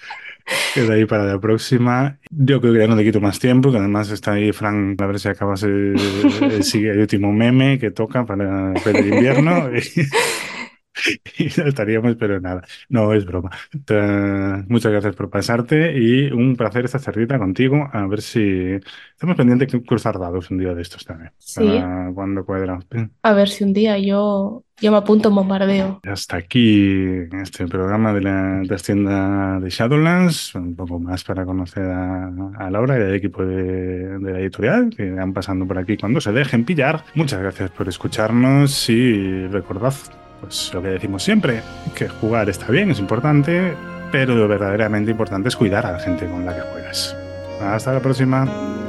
Queda 0.74 0.94
ahí 0.94 1.04
para 1.04 1.24
la 1.24 1.40
próxima. 1.40 2.18
Yo 2.30 2.60
creo 2.60 2.72
que 2.72 2.80
ya 2.80 2.86
no 2.86 2.96
te 2.96 3.04
quito 3.04 3.20
más 3.20 3.38
tiempo, 3.38 3.70
que 3.70 3.78
además 3.78 4.10
está 4.10 4.32
ahí 4.32 4.52
Frank, 4.52 5.00
a 5.00 5.06
ver 5.06 5.18
si 5.18 5.28
acabas 5.28 5.62
el, 5.62 5.94
el, 6.42 7.00
último 7.00 7.32
meme 7.32 7.78
que 7.78 7.90
toca 7.90 8.24
para, 8.24 8.72
el 8.72 9.06
invierno. 9.06 9.68
no 11.58 11.66
estaríamos, 11.66 12.16
pero 12.16 12.40
nada, 12.40 12.62
no 12.88 13.12
es 13.12 13.24
broma. 13.24 13.50
Muchas 14.68 14.92
gracias 14.92 15.14
por 15.16 15.30
pasarte 15.30 15.98
y 15.98 16.30
un 16.30 16.56
placer 16.56 16.84
esta 16.84 16.98
cerdita 16.98 17.38
contigo. 17.38 17.88
A 17.92 18.06
ver 18.06 18.22
si 18.22 18.78
estamos 19.12 19.36
pendientes 19.36 19.70
de 19.72 19.82
cruzar 19.82 20.18
dados 20.18 20.50
un 20.50 20.58
día 20.58 20.74
de 20.74 20.82
estos 20.82 21.04
también. 21.04 21.32
Sí. 21.38 21.82
cuando 22.14 22.44
cuadra. 22.44 22.78
A 23.22 23.32
ver 23.32 23.48
si 23.48 23.64
un 23.64 23.72
día 23.72 23.98
yo, 23.98 24.64
yo 24.78 24.90
me 24.90 24.98
apunto 24.98 25.28
un 25.28 25.36
bombardeo. 25.36 26.00
Hasta 26.04 26.36
aquí 26.36 27.28
este 27.42 27.66
programa 27.66 28.12
de 28.12 28.20
la 28.20 28.62
tienda 28.84 29.60
de 29.60 29.70
Shadowlands, 29.70 30.54
un 30.54 30.74
poco 30.74 30.98
más 30.98 31.24
para 31.24 31.44
conocer 31.44 31.84
a, 31.84 32.30
a 32.58 32.70
Laura 32.70 32.98
y 32.98 33.02
al 33.02 33.14
equipo 33.14 33.44
de, 33.44 34.18
de, 34.18 34.32
la 34.32 34.40
editorial 34.40 34.90
que 34.96 35.10
van 35.10 35.32
pasando 35.32 35.66
por 35.66 35.78
aquí 35.78 35.96
cuando 35.96 36.20
se 36.20 36.32
dejen 36.32 36.64
pillar. 36.64 37.04
Muchas 37.14 37.40
gracias 37.40 37.70
por 37.70 37.88
escucharnos 37.88 38.88
y 38.88 39.46
recordad 39.48 39.94
pues 40.40 40.72
lo 40.72 40.82
que 40.82 40.88
decimos 40.88 41.22
siempre, 41.22 41.62
que 41.94 42.08
jugar 42.08 42.48
está 42.48 42.66
bien, 42.68 42.90
es 42.90 42.98
importante, 42.98 43.74
pero 44.10 44.34
lo 44.34 44.48
verdaderamente 44.48 45.10
importante 45.10 45.48
es 45.48 45.56
cuidar 45.56 45.86
a 45.86 45.92
la 45.92 45.98
gente 45.98 46.26
con 46.26 46.44
la 46.44 46.54
que 46.54 46.62
juegas. 46.62 47.16
Hasta 47.60 47.92
la 47.92 48.00
próxima. 48.00 48.79